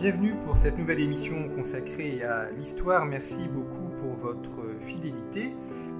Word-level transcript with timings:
Bienvenue 0.00 0.34
pour 0.46 0.56
cette 0.56 0.78
nouvelle 0.78 1.00
émission 1.00 1.50
consacrée 1.50 2.22
à 2.22 2.50
l'histoire. 2.52 3.04
Merci 3.04 3.40
beaucoup 3.52 3.90
pour 4.00 4.14
votre 4.14 4.62
fidélité. 4.86 5.52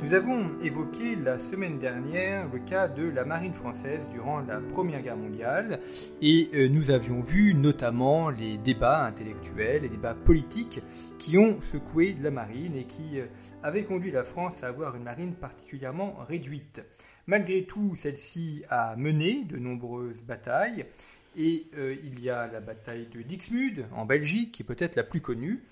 Nous 0.03 0.15
avons 0.15 0.51
évoqué 0.63 1.17
la 1.17 1.39
semaine 1.39 1.79
dernière 1.79 2.49
le 2.51 2.61
cas 2.61 2.89
de 2.89 3.11
la 3.11 3.27
marine 3.27 3.53
française 3.53 4.01
durant 4.11 4.41
la 4.41 4.59
Première 4.59 5.03
Guerre 5.03 5.19
mondiale 5.19 5.81
et 6.23 6.49
euh, 6.55 6.69
nous 6.69 6.91
avions 6.91 7.21
vu 7.21 7.53
notamment 7.53 8.31
les 8.31 8.57
débats 8.57 9.05
intellectuels, 9.05 9.83
les 9.83 9.91
débats 9.91 10.15
politiques 10.15 10.81
qui 11.19 11.37
ont 11.37 11.61
secoué 11.61 12.17
la 12.23 12.31
marine 12.31 12.77
et 12.77 12.85
qui 12.85 13.21
euh, 13.21 13.27
avaient 13.63 13.85
conduit 13.85 14.13
la 14.13 14.25
France 14.25 14.65
à 14.65 14.69
avoir 14.69 14.97
une 14.97 15.03
marine 15.03 15.35
particulièrement 15.35 16.17
réduite. 16.27 16.83
Malgré 17.27 17.65
tout, 17.65 17.95
celle-ci 17.97 18.63
a 18.71 18.97
mené 18.97 19.45
de 19.45 19.59
nombreuses 19.59 20.23
batailles 20.23 20.87
et 21.37 21.67
euh, 21.77 21.97
il 22.05 22.23
y 22.23 22.31
a 22.31 22.47
la 22.47 22.61
bataille 22.61 23.07
de 23.15 23.23
Dixmude 23.23 23.87
en 23.97 24.05
Belgique, 24.05 24.53
qui 24.53 24.63
est 24.63 24.67
peut-être 24.67 24.97
la 24.97 25.03
plus 25.03 25.21
connue. 25.21 25.63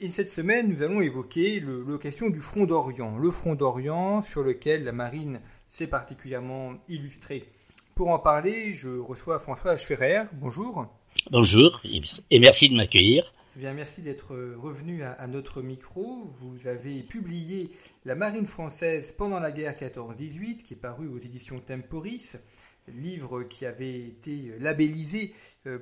Et 0.00 0.10
cette 0.10 0.30
semaine, 0.30 0.68
nous 0.68 0.82
allons 0.82 1.00
évoquer 1.00 1.60
le, 1.60 1.84
la 1.86 1.98
question 1.98 2.30
du 2.30 2.40
front 2.40 2.64
d'Orient. 2.64 3.18
Le 3.18 3.30
front 3.30 3.54
d'Orient 3.54 4.22
sur 4.22 4.42
lequel 4.42 4.84
la 4.84 4.92
marine 4.92 5.40
s'est 5.68 5.86
particulièrement 5.86 6.74
illustrée. 6.88 7.44
Pour 7.94 8.08
en 8.08 8.18
parler, 8.18 8.72
je 8.72 8.88
reçois 8.88 9.38
François 9.38 9.76
Schferrer. 9.76 10.22
Bonjour. 10.32 10.86
Bonjour 11.30 11.80
et 11.84 12.38
merci 12.38 12.70
de 12.70 12.76
m'accueillir. 12.76 13.30
Eh 13.56 13.60
bien, 13.60 13.74
merci 13.74 14.00
d'être 14.00 14.34
revenu 14.56 15.02
à, 15.02 15.12
à, 15.12 15.26
notre 15.26 15.60
micro. 15.60 16.22
Vous 16.40 16.66
avez 16.66 17.02
publié 17.02 17.68
La 18.06 18.14
marine 18.14 18.46
française 18.46 19.12
pendant 19.12 19.38
la 19.38 19.50
guerre 19.50 19.76
14-18, 19.76 20.62
qui 20.62 20.74
est 20.74 20.80
paru 20.80 21.08
aux 21.08 21.18
éditions 21.18 21.60
Temporis 21.60 22.38
livre 22.96 23.42
qui 23.44 23.66
avait 23.66 24.00
été 24.00 24.52
labellisé 24.58 25.34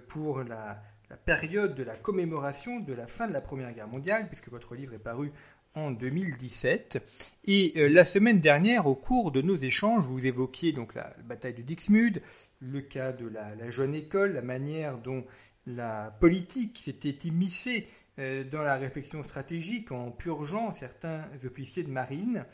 pour 0.09 0.43
la, 0.43 0.81
période 1.25 1.75
de 1.75 1.83
la 1.83 1.95
commémoration 1.95 2.81
de 2.81 2.93
la 2.93 3.07
fin 3.07 3.27
de 3.27 3.33
la 3.33 3.41
Première 3.41 3.73
Guerre 3.73 3.89
mondiale, 3.89 4.27
puisque 4.29 4.49
votre 4.49 4.75
livre 4.75 4.95
est 4.95 4.99
paru 4.99 5.33
en 5.75 5.91
2017. 5.91 7.03
Et 7.47 7.73
euh, 7.77 7.89
la 7.89 8.05
semaine 8.05 8.41
dernière, 8.41 8.87
au 8.87 8.95
cours 8.95 9.31
de 9.31 9.43
nos 9.43 9.57
échanges, 9.57 10.05
vous 10.07 10.25
évoquiez 10.25 10.73
donc 10.73 10.95
la, 10.95 11.15
bataille 11.25 11.55
de 11.55 11.63
Dixmude, 11.63 12.23
le 12.61 12.81
cas 12.81 13.13
de 13.13 13.29
la, 13.29 13.71
jeune 13.71 13.95
école, 13.95 14.33
la 14.33 14.43
manière 14.43 14.99
dont 14.99 15.25
la 15.67 16.15
politique 16.21 16.89
était 16.89 17.29
immiscée 17.29 17.87
euh, 18.19 18.45
dans 18.45 18.63
la 18.63 18.77
réflexion 18.77 19.23
stratégique 19.23 19.93
en 19.93 20.11
purgeant 20.11 20.73
certains 20.73 21.25
officiers 21.45 21.85
de 21.85 21.91
marine. 21.91 22.45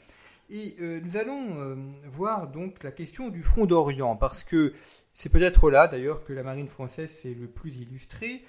Et 0.50 0.76
euh, 0.80 1.00
nous 1.02 1.16
allons 1.16 1.58
euh, 1.58 1.74
voir 2.06 2.48
donc 2.48 2.82
la 2.84 2.90
question 2.90 3.28
du 3.28 3.40
front 3.40 3.64
d'Orient, 3.64 4.16
parce 4.16 4.44
que 4.44 4.74
c'est 5.14 5.32
peut-être 5.32 5.70
là 5.70 5.88
d'ailleurs 5.88 6.24
que 6.24 6.32
la 6.32 6.42
marine 6.42 6.68
française 6.68 7.10
s'est 7.10 7.34
le 7.38 7.46
plus 7.46 7.76
illustrée. 7.78 8.42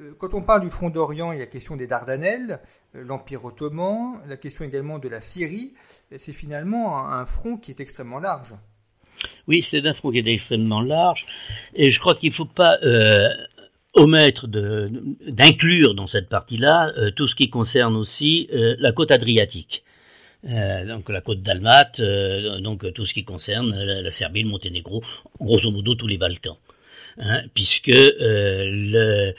Euh, 0.00 0.12
quand 0.18 0.32
on 0.32 0.40
parle 0.40 0.62
du 0.62 0.70
front 0.70 0.88
d'Orient, 0.88 1.32
il 1.32 1.38
y 1.38 1.42
a 1.42 1.44
la 1.44 1.50
question 1.50 1.76
des 1.76 1.86
Dardanelles, 1.86 2.60
l'Empire 2.94 3.44
ottoman, 3.44 4.18
la 4.26 4.38
question 4.38 4.64
également 4.64 4.98
de 4.98 5.08
la 5.08 5.20
Syrie. 5.20 5.74
C'est 6.16 6.32
finalement 6.32 6.98
un, 6.98 7.20
un, 7.20 7.26
front 7.26 7.58
qui 7.58 7.70
est 7.70 7.80
extrêmement 7.80 8.18
large. 8.18 8.54
Oui, 9.46 9.62
c'est 9.62 9.86
un 9.86 9.92
front 9.92 10.10
qui 10.10 10.18
est 10.18 10.26
extrêmement 10.26 10.80
large, 10.80 11.26
et 11.74 11.92
je 11.92 12.00
crois 12.00 12.14
qu'il 12.14 12.30
ne 12.30 12.34
faut 12.34 12.44
pas 12.44 12.78
omettre 13.94 14.48
d'inclure 14.48 15.94
dans 15.94 16.06
cette 16.06 16.28
partie-là 16.28 16.92
tout 17.14 17.28
ce 17.28 17.36
qui 17.36 17.50
concerne 17.50 17.94
aussi 17.94 18.48
la 18.50 18.90
côte 18.92 19.10
adriatique. 19.10 19.84
Euh, 20.44 20.84
donc 20.86 21.08
la 21.08 21.20
côte 21.20 21.40
dalmate, 21.42 22.00
euh, 22.00 22.58
donc 22.58 22.92
tout 22.94 23.06
ce 23.06 23.14
qui 23.14 23.24
concerne 23.24 23.72
la, 23.76 24.10
Serbie, 24.10 24.42
le 24.42 24.48
Monténégro, 24.48 25.02
grosso 25.40 25.70
modo 25.70 25.94
tous 25.94 26.08
les 26.08 26.18
Balkans, 26.18 26.56
hein, 27.18 27.42
puisque 27.54 27.90
euh, 27.90 28.68
le, 28.68 29.34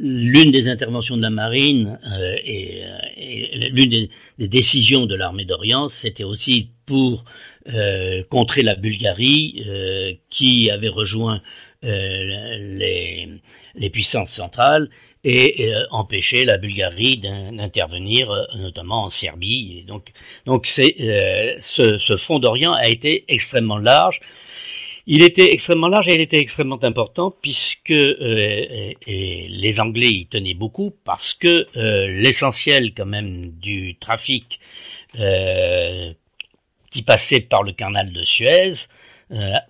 l'une 0.00 0.52
des 0.52 0.68
interventions 0.68 1.18
de 1.18 1.22
la 1.22 1.30
marine 1.30 1.98
et, 2.44 2.82
et 3.16 3.70
l'une 3.70 4.08
des, 4.38 4.48
décisions 4.48 5.06
de 5.06 5.14
l'armée 5.14 5.44
d'Orient, 5.44 5.88
c'était 5.88 6.24
aussi 6.24 6.70
pour 6.86 7.24
contrer 8.30 8.62
la 8.62 8.74
Bulgarie 8.74 9.66
qui 10.28 10.70
avait 10.70 10.88
rejoint 10.88 11.40
les, 11.82 13.28
les 13.76 13.90
puissances 13.90 14.30
centrales 14.30 14.90
et 15.24 15.72
euh, 15.72 15.84
empêcher 15.90 16.44
la 16.44 16.58
Bulgarie 16.58 17.18
d'intervenir, 17.18 18.30
euh, 18.30 18.44
notamment 18.56 19.04
en 19.04 19.10
Serbie. 19.10 19.84
Donc, 19.86 20.12
donc 20.46 20.68
euh, 20.78 21.56
ce, 21.60 21.98
ce 21.98 22.16
front 22.16 22.38
d'Orient 22.38 22.72
a 22.72 22.88
été 22.88 23.24
extrêmement 23.28 23.78
large. 23.78 24.20
Il 25.06 25.22
était 25.22 25.52
extrêmement 25.52 25.88
large 25.88 26.08
et 26.08 26.14
il 26.14 26.20
était 26.20 26.38
extrêmement 26.38 26.82
important 26.84 27.34
puisque 27.42 27.88
les 27.88 29.80
Anglais 29.80 30.10
y 30.10 30.26
tenaient 30.26 30.52
beaucoup 30.52 30.92
parce 31.06 31.32
que 31.32 31.66
l'essentiel 31.74 32.92
quand 32.94 33.06
même 33.06 33.52
du 33.52 33.96
trafic 33.98 34.60
qui 35.14 37.02
passait 37.06 37.40
par 37.40 37.62
le 37.62 37.72
canal 37.72 38.12
de 38.12 38.22
Suez 38.22 38.74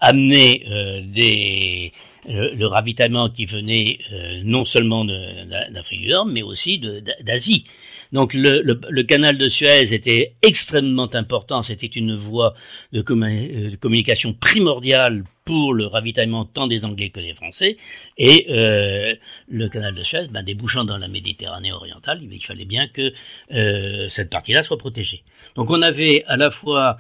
amenait 0.01 1.03
des 1.05 1.93
le, 2.29 2.55
le, 2.55 2.67
ravitaillement 2.67 3.31
qui 3.31 3.47
venait 3.47 3.99
euh, 4.13 4.41
non 4.45 4.65
seulement 4.65 5.05
d'Afrique 5.05 6.03
du 6.03 6.09
Nord, 6.09 6.27
mais 6.27 6.43
aussi 6.43 6.79
d'Asie. 7.23 7.65
Donc 8.13 8.33
le, 8.33 8.63
le, 8.63 8.81
le, 8.89 9.03
canal 9.03 9.37
de 9.37 9.49
Suez 9.49 9.93
était 9.93 10.33
extrêmement 10.43 11.15
important, 11.15 11.63
c'était 11.63 11.87
une 11.87 12.17
voie 12.17 12.55
de, 12.93 13.03
com 13.03 13.21
de, 13.21 13.77
communication 13.77 14.33
primordiale 14.33 15.25
pour 15.45 15.75
le 15.75 15.87
ravitaillement 15.87 16.45
tant 16.47 16.67
des 16.67 16.85
Anglais 16.85 17.11
que 17.11 17.21
des 17.21 17.35
Français, 17.35 17.77
et 18.17 18.47
euh, 18.51 19.15
le 19.49 19.69
canal 19.69 19.95
de 19.95 20.03
Suez, 20.03 20.27
ben, 20.31 20.43
débouchant 20.43 20.85
dans 20.85 20.97
la 20.97 21.09
Méditerranée 21.09 21.73
orientale, 21.73 22.21
il 22.23 22.45
fallait 22.45 22.65
bien 22.65 22.89
que 22.89 23.13
euh, 23.53 24.09
cette 24.09 24.31
partie-là 24.31 24.63
soit 24.63 24.79
protégée. 24.79 25.23
Donc 25.55 25.71
on 25.71 25.83
avait 25.83 26.25
à 26.27 26.37
la 26.37 26.51
fois 26.51 26.97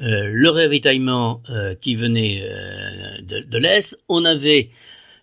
euh, 0.00 0.28
le 0.32 0.50
ravitaillement 0.50 1.42
euh, 1.50 1.74
qui 1.74 1.96
venait 1.96 2.42
euh, 2.44 3.20
de, 3.20 3.58
l'Est, 3.58 3.98
on 4.08 4.24
avait 4.24 4.70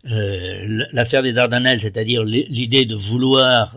l'affaire 0.03 1.23
des 1.23 1.33
Dardanelles, 1.33 1.81
c'est-à-dire 1.81 2.23
l'idée 2.23 2.85
de 2.85 2.93
vouloir 2.93 3.75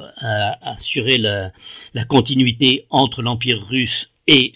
assurer 0.60 1.16
la, 1.16 2.04
continuité 2.06 2.84
entre 2.90 3.22
l'Empire 3.22 3.64
russe 3.66 4.10
et 4.26 4.52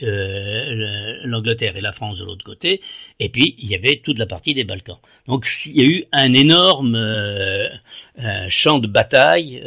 l'Angleterre 1.25 1.75
et 1.79 1.81
la 1.81 1.93
France 1.93 2.19
de 2.19 2.27
l'autre 2.27 2.45
côté, 2.45 2.83
et 3.21 3.31
puis 3.31 3.55
il 3.57 3.71
y 3.71 3.75
avait 3.75 4.03
toute 4.05 4.19
la 4.19 4.27
partie 4.27 4.53
des 4.53 4.65
Balkans. 4.65 4.99
Donc 5.27 5.47
il 5.65 5.81
y 5.81 5.83
a 5.83 5.89
eu 5.89 6.05
un 6.13 6.35
énorme 6.35 6.99
champ 8.51 8.79
de 8.79 8.87
bataille 8.87 9.63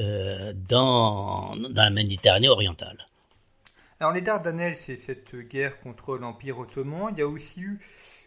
dans 0.69 1.55
la 1.73 1.89
Méditerranée 1.89 2.49
orientale. 2.49 3.07
Alors 4.01 4.11
les 4.11 4.21
Dardanelles, 4.21 4.75
c'est 4.75 4.97
cette 4.97 5.35
guerre 5.35 5.79
contre 5.79 6.17
l'Empire 6.17 6.59
ottoman. 6.59 7.13
Il 7.13 7.19
y 7.19 7.21
a 7.21 7.27
aussi 7.27 7.61
eu 7.61 7.79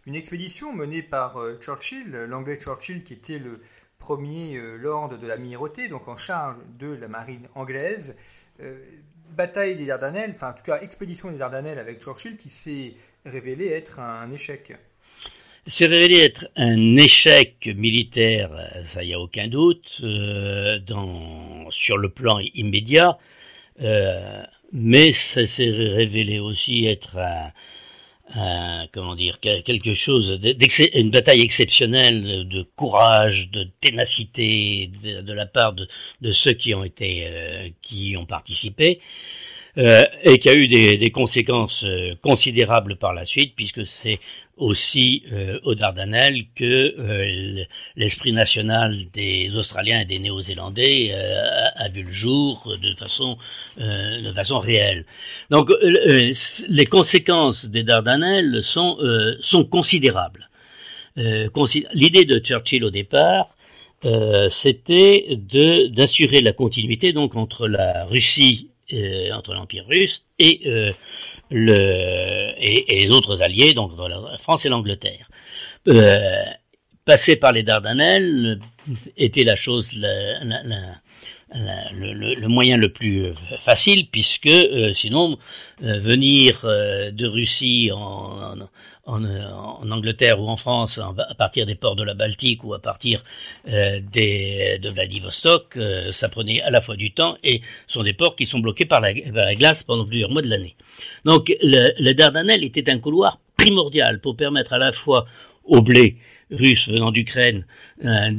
une 0.06 0.14
expédition 0.14 0.72
menée 0.72 1.02
par 1.02 1.36
euh, 1.36 1.58
Churchill, 1.60 2.10
l'anglais 2.10 2.58
Churchill 2.58 3.04
qui 3.04 3.12
était 3.12 3.38
le 3.38 3.60
premier 3.98 4.56
euh, 4.56 4.78
lord 4.78 5.10
de 5.10 5.26
l'amirauté, 5.26 5.88
donc 5.88 6.08
en 6.08 6.16
charge 6.16 6.56
de 6.78 6.86
la 6.86 7.08
marine 7.08 7.46
anglaise. 7.54 8.16
Euh, 8.60 8.78
bataille 9.36 9.76
des 9.76 9.84
Dardanelles, 9.84 10.32
enfin 10.34 10.52
en 10.52 10.54
tout 10.54 10.64
cas 10.64 10.80
expédition 10.80 11.30
des 11.30 11.36
Dardanelles 11.36 11.78
avec 11.78 12.02
Churchill 12.02 12.38
qui 12.38 12.48
s'est 12.48 12.94
révélé 13.26 13.68
être 13.68 14.00
un 14.00 14.30
échec. 14.30 14.72
C'est 15.66 15.84
révélé 15.84 16.20
être 16.20 16.46
un 16.56 16.96
échec 16.96 17.66
militaire, 17.66 18.48
ça 18.86 19.04
y 19.04 19.12
a 19.12 19.20
aucun 19.20 19.48
doute, 19.48 19.86
sur 19.86 21.98
le 21.98 22.08
plan 22.08 22.38
immédiat. 22.54 23.18
Mais 24.72 25.12
ça 25.12 25.46
s'est 25.46 25.70
révélé 25.70 26.38
aussi 26.38 26.86
être 26.86 27.16
comment 28.92 29.14
dire 29.14 29.40
quelque 29.40 29.94
chose 29.94 30.38
une 30.94 31.10
bataille 31.10 31.40
exceptionnelle 31.40 32.46
de 32.48 32.62
courage 32.76 33.50
de 33.50 33.66
ténacité 33.80 34.90
de, 35.02 35.32
la 35.32 35.46
part 35.46 35.72
de, 35.72 36.32
ceux 36.32 36.52
qui 36.52 36.74
ont 36.74 36.84
été 36.84 37.26
euh, 37.26 37.68
qui 37.82 38.16
ont 38.18 38.26
participé 38.26 39.00
et 39.78 40.38
qui 40.38 40.48
a 40.48 40.54
eu 40.54 40.66
des, 40.66 41.10
conséquences 41.10 41.86
considérables 42.20 42.96
par 42.96 43.14
la 43.14 43.24
suite, 43.24 43.54
puisque 43.56 43.86
c'est 43.86 44.18
aussi 44.58 45.22
euh, 45.32 45.58
aux 45.64 45.74
Dardanelles 45.74 46.44
que 46.54 46.64
euh, 46.64 47.64
l'esprit 47.96 48.32
national 48.32 48.96
des 49.12 49.54
Australiens 49.54 50.00
et 50.00 50.04
des 50.04 50.18
Néo-Zélandais 50.18 51.10
euh, 51.12 51.68
a, 51.76 51.88
vu 51.88 52.02
le 52.02 52.12
jour 52.12 52.76
de 52.80 52.94
façon 52.94 53.38
de 53.76 54.32
façon 54.32 54.58
réelle. 54.58 55.04
Donc 55.50 55.70
les 55.82 56.86
conséquences 56.86 57.64
des 57.66 57.84
Dardanelles 57.84 58.62
sont 58.62 58.98
sont 59.40 59.64
considérables. 59.64 60.48
L'idée 61.16 62.24
de 62.24 62.40
Churchill 62.40 62.84
au 62.84 62.90
départ, 62.90 63.50
c'était 64.50 65.38
d'assurer 65.90 66.40
la 66.40 66.52
continuité 66.52 67.12
donc 67.12 67.36
entre 67.36 67.68
la 67.68 68.04
Russie, 68.06 68.68
entre 69.32 69.54
l'Empire 69.54 69.86
russe 69.86 70.22
et 70.38 70.60
le, 71.50 72.52
et, 72.58 73.00
les 73.00 73.10
autres 73.10 73.42
alliés, 73.42 73.74
donc 73.74 73.92
la 73.98 74.38
France 74.38 74.66
et 74.66 74.68
l'Angleterre. 74.68 75.28
Euh, 75.88 76.44
passer 77.08 77.36
par 77.36 77.52
les 77.52 77.62
Dardanelles 77.62 78.60
était 79.16 79.44
la 79.44 79.56
chose, 79.56 79.88
le, 79.94 80.46
moyen 82.48 82.76
le 82.76 82.92
plus 82.92 83.28
facile, 83.60 84.08
puisque 84.10 84.46
euh, 84.46 84.92
sinon, 84.92 85.38
euh, 85.82 85.98
venir 86.00 86.60
euh, 86.64 87.10
de 87.10 87.26
Russie 87.26 87.90
en, 87.94 88.58
en, 89.08 89.90
Angleterre 89.90 90.40
ou 90.40 90.48
en 90.48 90.56
France 90.56 90.98
à 90.98 91.34
partir 91.34 91.66
des 91.66 91.74
ports 91.74 91.96
de 91.96 92.04
la 92.04 92.14
Baltique 92.14 92.62
ou 92.64 92.74
à 92.74 92.78
partir 92.78 93.24
des, 93.66 94.78
de 94.80 94.90
Vladivostok, 94.90 95.78
ça 96.12 96.28
prenait 96.28 96.60
à 96.62 96.70
la 96.70 96.80
fois 96.80 96.96
du 96.96 97.12
temps 97.12 97.36
et 97.42 97.60
sont 97.86 98.02
des 98.02 98.12
ports 98.12 98.36
qui 98.36 98.46
sont 98.46 98.60
bloqués 98.60 98.86
par 98.86 99.00
la, 99.00 99.12
glace 99.54 99.82
pendant 99.82 100.04
plusieurs 100.04 100.30
mois 100.30 100.42
de 100.42 100.48
l'année. 100.48 100.74
Donc 101.24 101.52
le, 101.62 101.92
le 101.98 102.12
Dardanelles 102.14 102.64
était 102.64 102.90
un 102.90 102.98
couloir 102.98 103.38
primordial 103.56 104.20
pour 104.20 104.36
permettre 104.36 104.72
à 104.72 104.78
la 104.78 104.92
fois 104.92 105.26
au 105.64 105.82
blé 105.82 106.16
russe 106.50 106.88
venant 106.88 107.10
d'Ukraine 107.10 107.64
euh, 108.04 108.30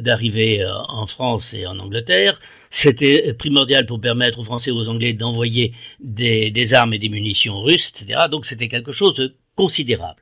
d'arriver 0.00 0.62
euh, 0.62 0.72
en 0.88 1.06
France 1.06 1.54
et 1.54 1.66
en 1.66 1.78
Angleterre. 1.78 2.40
C'était 2.70 3.32
primordial 3.32 3.86
pour 3.86 4.00
permettre 4.00 4.38
aux 4.38 4.44
Français 4.44 4.70
et 4.70 4.72
aux 4.72 4.88
Anglais 4.88 5.12
d'envoyer 5.12 5.72
des, 6.00 6.50
des, 6.50 6.74
armes 6.74 6.94
et 6.94 6.98
des 6.98 7.08
munitions 7.08 7.62
russes, 7.62 7.92
etc. 7.94 8.20
Donc 8.30 8.44
c'était 8.44 8.68
quelque 8.68 8.92
chose 8.92 9.14
de 9.14 9.34
considérable. 9.56 10.20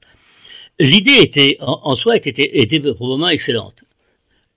L'idée 0.78 1.18
était, 1.20 1.56
en, 1.60 1.96
soi, 1.96 2.16
était, 2.16 2.50
était, 2.60 2.80
probablement 2.80 3.28
excellente. 3.28 3.76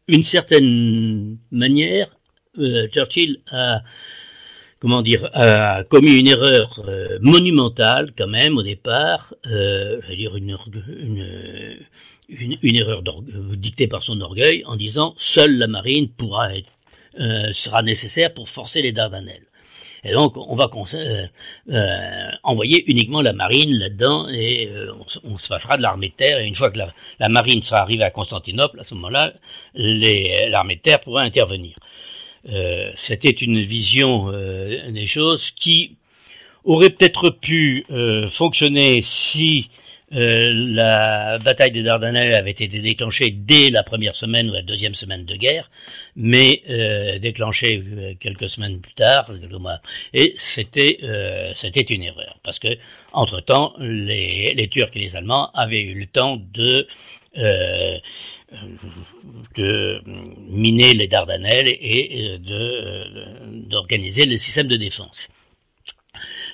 Une 0.08 0.24
certaine 0.24 1.38
manière, 1.52 2.10
euh, 2.58 2.88
Churchill 2.90 3.40
a 3.52 3.82
comment 4.80 5.02
dire, 5.02 5.30
a 5.34 5.84
commis 5.84 6.20
une 6.20 6.28
erreur 6.28 6.82
euh, 6.88 7.20
monumentale 7.22 8.14
quand 8.18 8.28
même 8.28 8.58
au 8.58 8.64
départ, 8.64 9.34
euh, 9.46 10.00
je 10.04 10.10
veux 10.10 10.16
dire 10.16 10.36
une, 10.38 10.58
une, 10.88 11.78
une, 12.30 12.58
une 12.62 12.76
erreur 12.78 13.04
dictée 13.58 13.88
par 13.88 14.04
son 14.04 14.22
orgueil 14.22 14.64
en 14.66 14.76
disant 14.76 15.14
seule 15.18 15.58
la 15.58 15.68
marine 15.68 16.10
pourra 16.10 16.56
être, 16.56 16.72
euh, 17.20 17.52
sera 17.54 17.82
nécessaire 17.82 18.34
pour 18.34 18.50
forcer 18.50 18.82
les 18.82 18.92
Dardanelles. 18.92 19.46
Et 20.04 20.14
donc 20.14 20.38
on 20.38 20.56
va 20.56 20.70
euh, 20.94 21.28
euh, 21.70 22.30
envoyer 22.44 22.90
uniquement 22.90 23.22
la 23.22 23.34
marine 23.34 23.78
là-dedans 23.78 24.30
et 24.30 24.70
on, 25.26 25.38
se 25.38 25.50
passera 25.50 25.76
de 25.76 25.82
l'armée 25.82 26.10
de 26.10 26.14
terre. 26.14 26.40
Et 26.40 26.46
une 26.46 26.56
fois 26.56 26.70
que 26.72 26.78
la, 26.78 26.94
la 27.20 27.28
marine 27.28 27.62
sera 27.62 27.82
arrivée 27.82 28.04
à 28.04 28.12
Constantinople, 28.12 28.80
à 28.80 28.84
ce 28.86 28.96
moment-là, 28.96 29.34
l'armée 29.74 30.78
de 30.78 30.82
terre 30.82 31.02
pourra 31.02 31.22
intervenir. 31.22 31.76
Euh, 32.48 32.92
c'était 32.98 33.32
une 33.32 33.62
vision 33.62 34.32
euh, 34.32 34.90
des 34.92 35.08
choses 35.08 35.52
qui 35.56 35.98
aurait 36.64 36.90
peut-être 36.90 37.32
pu 37.32 37.86
euh, 37.92 38.30
fonctionner 38.30 39.02
si 39.02 39.70
la 40.12 41.38
bataille 41.40 41.72
des 41.72 41.84
Dardanelles 41.84 42.36
avait 42.36 42.52
été 42.52 42.68
déclenchée 42.68 43.30
dès 43.30 43.70
la 43.70 43.84
première 43.84 44.16
semaine 44.16 44.50
ou 44.50 44.54
la 44.54 44.62
deuxième 44.62 44.96
semaine 44.96 45.26
de 45.26 45.36
guerre, 45.36 45.70
mais 46.16 46.64
déclenchée 47.22 47.84
quelques 48.20 48.50
semaines 48.50 48.82
plus 48.82 48.94
tard, 48.94 49.32
et 50.14 50.34
c'était 50.38 51.00
c'était 51.56 51.82
une 51.82 52.04
erreur 52.04 52.40
parce 52.44 52.60
que 52.60 52.70
entre 53.14 53.42
temps 53.42 53.74
les, 53.80 54.54
les 54.56 54.68
Turcs 54.68 54.92
et 54.96 55.00
les 55.00 55.16
Allemands 55.16 55.52
avaient 55.54 55.82
eu 55.82 55.94
le 55.94 56.08
temps 56.08 56.38
de 56.54 56.88
de 59.58 60.02
miner 60.50 60.94
les 60.94 61.08
Dardanelles 61.08 61.70
et 61.70 62.38
d'organiser 63.70 64.26
le 64.26 64.38
système 64.38 64.68
de 64.68 64.78
défense. 64.78 65.30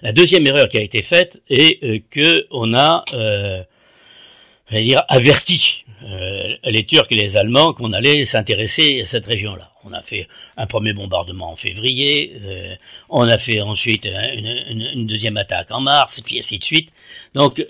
La 0.02 0.12
deuxième 0.12 0.46
erreur 0.48 0.68
qui 0.70 0.78
a 0.78 0.84
été 0.84 1.02
faite 1.02 1.42
est 1.50 1.84
euh, 1.84 2.00
que 2.12 2.46
on 2.52 2.74
a, 2.74 3.04
euh, 3.14 3.64
dire, 4.72 5.04
averti 5.08 5.84
euh, 6.04 6.56
les 6.66 6.86
Turcs 6.86 7.08
et 7.12 7.16
les 7.16 7.38
Allemands 7.38 7.74
qu'on 7.74 7.94
allait 7.94 8.26
s'intéresser 8.26 9.02
à 9.02 9.06
cette 9.06 9.26
région-là. 9.26 9.72
On 9.84 9.94
a 9.94 10.02
fait 10.02 10.28
un 10.58 10.66
premier 10.66 10.94
bombardement 10.94 11.52
en 11.52 11.56
février, 11.56 12.34
euh, 12.44 12.76
on 13.10 13.28
a 13.28 13.38
fait 13.38 13.62
ensuite 13.62 14.06
une, 14.06 14.84
une, 14.94 15.08
deuxième 15.08 15.38
attaque 15.38 15.68
en 15.70 15.82
mars, 15.82 16.22
puis 16.26 16.40
ainsi 16.40 16.58
de 16.58 16.64
suite. 16.64 16.90
Donc 17.36 17.64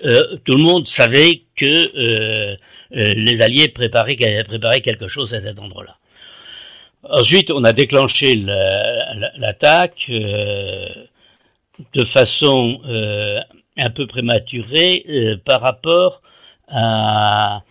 tout 0.44 0.56
le 0.56 0.62
monde 0.62 0.86
savait 0.86 1.42
que 1.56 2.56
euh, 2.94 3.14
les 3.14 3.42
Alliés 3.42 3.68
préparaient, 3.68 4.16
préparaient 4.44 4.80
quelque 4.80 5.08
chose 5.08 5.34
à 5.34 5.40
cet 5.40 5.58
endroit-là. 5.58 5.96
Ensuite, 7.02 7.50
on 7.50 7.64
a 7.64 7.72
déclenché 7.72 8.34
l'attaque 9.36 10.06
euh, 10.08 10.88
de 11.94 12.04
façon 12.04 12.80
euh, 12.86 13.38
un 13.76 13.90
peu 13.90 14.06
prématurée 14.06 15.04
par 15.44 15.60
rapport 15.60 16.22
à, 16.68 17.62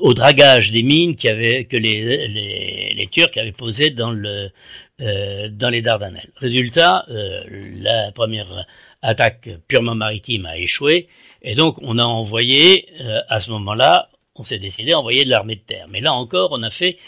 au 0.00 0.14
dragage 0.14 0.70
des 0.72 0.82
mines 0.82 1.16
avait, 1.28 1.64
que 1.64 1.76
les, 1.76 2.28
les, 2.28 2.94
les, 2.94 3.06
Turcs 3.08 3.36
avaient 3.36 3.52
posé 3.52 3.90
dans, 3.90 4.10
le, 4.10 4.50
dans 4.98 5.68
les 5.68 5.82
Dardanelles. 5.82 6.30
Résultat, 6.36 7.04
la 7.08 8.10
première 8.12 8.64
attaque 9.02 9.50
purement 9.68 9.94
maritime 9.94 10.46
a 10.46 10.56
échoué 10.56 11.08
et 11.42 11.54
donc 11.54 11.76
on 11.82 11.98
a 11.98 12.04
envoyé 12.04 12.88
à 13.28 13.40
ce 13.40 13.50
moment-là 13.50 14.08
on 14.38 14.44
s'est 14.44 14.58
décidé 14.58 14.92
à 14.92 14.98
envoyer 14.98 15.24
de 15.24 15.30
l'armée 15.30 15.56
de 15.56 15.60
terre. 15.60 15.86
Mais 15.88 16.00
là 16.00 16.12
encore, 16.12 16.50
on 16.52 16.62
a 16.62 16.70
fait 16.70 16.98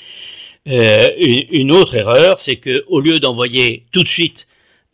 euh, 0.66 1.08
une 1.52 1.72
autre 1.72 1.94
erreur, 1.94 2.40
c'est 2.40 2.56
que 2.56 2.84
au 2.88 3.00
lieu 3.00 3.20
d'envoyer 3.20 3.84
tout 3.92 4.02
de 4.02 4.08
suite 4.08 4.46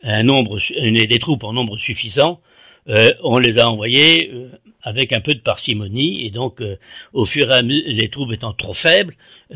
un 0.03 0.23
nombre, 0.23 0.59
des 0.69 1.19
troupes 1.19 1.43
en 1.43 1.53
nombre 1.53 1.77
suffisant, 1.77 2.41
euh, 2.87 3.09
on 3.23 3.39
les 3.39 3.57
a 3.59 3.69
envoyées 3.69 4.29
euh, 4.31 4.49
avec 4.83 5.13
un 5.13 5.21
peu 5.21 5.33
de 5.33 5.39
parcimonie 5.39 6.25
et 6.25 6.29
donc 6.29 6.61
au 7.13 7.25
fur 7.25 7.49
et 7.49 7.55
à 7.55 7.63
mesure, 7.63 7.83
les 7.87 8.09
troupes 8.09 8.31
étant 8.31 8.53
trop 8.53 8.75
faibles 8.75 9.15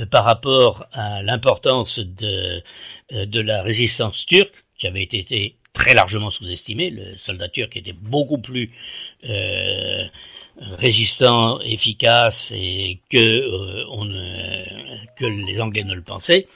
par 0.10 0.26
rapport 0.26 0.86
à 0.92 1.22
l'importance 1.22 2.00
de, 2.00 2.64
de 3.12 3.40
la 3.40 3.62
résistance 3.62 4.26
turque 4.26 4.54
qui 4.80 4.88
avait 4.88 5.04
été 5.04 5.56
très 5.74 5.94
largement 5.94 6.32
sous-estimée, 6.32 6.90
le 6.90 7.16
soldat 7.18 7.48
turc 7.50 7.78
était 7.78 7.94
beaucoup 7.94 8.40
plus 8.40 8.72
résistant, 10.60 11.60
efficace 11.62 12.52
et 12.56 13.00
que 13.10 13.18
euh, 13.18 13.86
on 13.92 14.06
que 15.18 15.26
les 15.26 15.60
Anglais 15.60 15.84
ne 15.84 15.94
le 15.94 16.02
pensaient. 16.02 16.48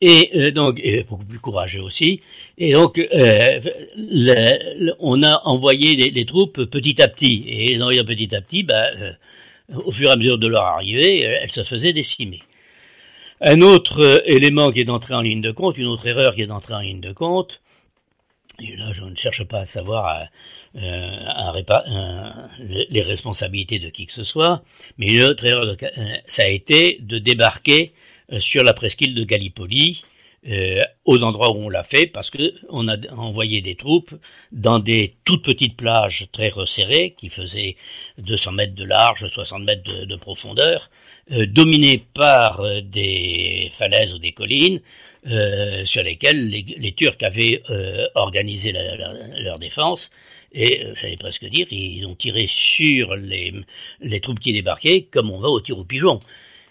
Et 0.00 0.30
euh, 0.34 0.50
donc 0.52 0.80
beaucoup 1.08 1.24
plus 1.24 1.40
courageux 1.40 1.82
aussi. 1.82 2.20
Et 2.56 2.72
donc 2.72 2.98
euh, 2.98 3.60
on 5.00 5.22
a 5.22 5.42
envoyé 5.44 6.10
les, 6.10 6.24
troupes 6.24 6.64
petit 6.64 7.02
à 7.02 7.08
petit. 7.08 7.44
Et 7.48 7.74
les 7.74 7.82
envoyant 7.82 8.04
petit 8.04 8.34
à 8.34 8.40
petit, 8.40 8.62
bah, 8.62 8.86
au 9.74 9.92
fur 9.92 10.08
et 10.08 10.12
à 10.12 10.16
mesure 10.16 10.38
de 10.38 10.46
leur 10.46 10.62
arrivée, 10.62 11.22
elles 11.22 11.50
se 11.50 11.62
faisaient 11.62 11.92
décimer. 11.92 12.40
Un 13.40 13.60
autre 13.60 14.22
élément 14.26 14.72
qui 14.72 14.80
est 14.80 14.88
entré 14.88 15.14
en 15.14 15.20
ligne 15.20 15.40
de 15.40 15.52
compte, 15.52 15.78
une 15.78 15.86
autre 15.86 16.06
erreur 16.06 16.34
qui 16.34 16.42
est 16.42 16.50
entrée 16.50 16.74
en 16.74 16.80
ligne 16.80 17.00
de 17.00 17.12
compte, 17.12 17.60
et 18.60 18.76
là 18.76 18.92
je 18.92 19.02
ne 19.02 19.14
cherche 19.14 19.44
pas 19.44 19.60
à 19.60 19.66
savoir 19.66 20.28
euh, 20.76 22.30
les 22.68 23.02
responsabilités 23.02 23.78
de 23.78 23.88
qui 23.88 24.06
que 24.06 24.12
ce 24.12 24.22
soit, 24.22 24.62
mais 24.98 25.08
l'autre 25.08 25.44
erreur, 25.44 25.66
de, 25.66 25.76
euh, 25.82 26.16
ça 26.26 26.42
a 26.42 26.48
été 26.48 26.98
de 27.00 27.18
débarquer 27.18 27.92
euh, 27.92 27.97
sur 28.38 28.62
la 28.62 28.74
presqu'île 28.74 29.14
de 29.14 29.24
Gallipoli, 29.24 30.02
aux 31.04 31.22
endroits 31.24 31.50
où 31.52 31.64
on 31.64 31.68
l'a 31.68 31.82
fait, 31.82 32.06
parce 32.06 32.30
que 32.30 32.54
on 32.68 32.88
a 32.88 32.96
envoyé 33.16 33.60
des 33.60 33.74
troupes 33.74 34.14
dans 34.52 34.78
des 34.78 35.14
toutes 35.24 35.44
petites 35.44 35.76
plages 35.76 36.26
très 36.32 36.48
resserrées, 36.48 37.14
qui 37.18 37.28
faisaient 37.28 37.76
200 38.18 38.52
mètres 38.52 38.74
de 38.74 38.84
large, 38.84 39.26
60 39.26 39.64
mètres 39.64 40.04
de, 40.04 40.16
profondeur, 40.16 40.90
dominées 41.28 42.02
par 42.14 42.62
des 42.82 43.68
falaises 43.72 44.14
ou 44.14 44.18
des 44.18 44.32
collines, 44.32 44.80
sur 45.84 46.02
lesquelles 46.02 46.48
les, 46.48 46.92
Turcs 46.92 47.22
avaient 47.22 47.62
organisé 48.14 48.72
leur 48.72 49.58
défense 49.58 50.10
et 50.52 50.84
euh, 50.84 50.94
j'allais 51.00 51.16
presque 51.16 51.44
dire, 51.46 51.66
ils 51.70 52.06
ont 52.06 52.14
tiré 52.14 52.46
sur 52.48 53.14
les, 53.16 53.52
les 54.00 54.20
troupes 54.20 54.40
qui 54.40 54.52
débarquaient 54.52 55.06
comme 55.12 55.30
on 55.30 55.38
va 55.38 55.48
au 55.48 55.60
tir 55.60 55.78
au 55.78 55.84
pigeon. 55.84 56.20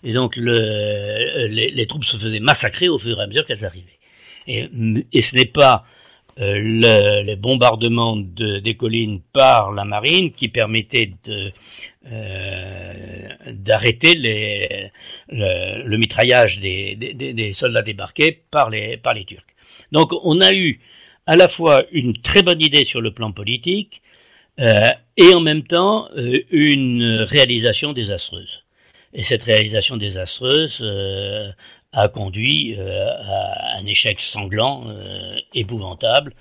Et 0.03 0.13
donc 0.13 0.35
le, 0.35 1.47
les, 1.47 1.87
troupes 1.87 2.05
se 2.05 2.17
faisaient 2.17 2.39
massacrer 2.39 2.87
au 2.89 2.97
fur 2.97 3.19
et 3.19 3.23
à 3.23 3.27
mesure 3.27 3.45
qu'elles 3.45 3.65
arrivaient. 3.65 3.99
Et, 4.47 4.69
et 5.11 5.21
ce 5.21 5.35
n'est 5.35 5.45
pas 5.45 5.85
le, 6.37 7.23
les 7.23 7.35
bombardements 7.35 8.15
de, 8.15 8.59
des 8.59 8.75
collines 8.75 9.21
par 9.33 9.71
la 9.71 9.85
marine 9.85 10.31
qui 10.31 10.49
permettaient 10.49 11.11
de 11.25 11.51
d'arrêter 13.51 14.15
le, 14.15 14.89
le, 15.29 15.97
mitraillage 15.97 16.59
des, 16.59 17.51
soldats 17.53 17.81
débarqués 17.81 18.39
par 18.51 18.69
les, 18.69 18.99
Turcs. 19.25 19.43
Donc 19.91 20.11
on 20.23 20.41
a 20.41 20.53
eu 20.53 20.79
à 21.25 21.35
la 21.35 21.47
fois 21.47 21.83
une 21.91 22.13
très 22.13 22.43
bonne 22.43 22.61
idée 22.61 22.85
sur 22.85 23.01
le 23.01 23.11
plan 23.11 23.31
politique 23.31 24.01
euh, 24.59 24.89
et 25.17 25.33
en 25.33 25.41
même 25.41 25.63
temps 25.63 26.07
euh, 26.15 26.39
une 26.51 27.25
réalisation 27.29 27.93
désastreuse. 27.93 28.63
Et 29.17 29.23
cette 29.23 29.41
réalisation 29.41 29.97
désastreuse 29.97 30.77
euh, 30.81 31.51
a 31.91 32.07
conduit 32.07 32.75
euh, 32.77 33.09
à 33.09 33.77
un 33.79 33.85
échec 33.87 34.19
sanglant, 34.19 34.87
euh, 34.87 35.35
épouvantable, 35.55 36.33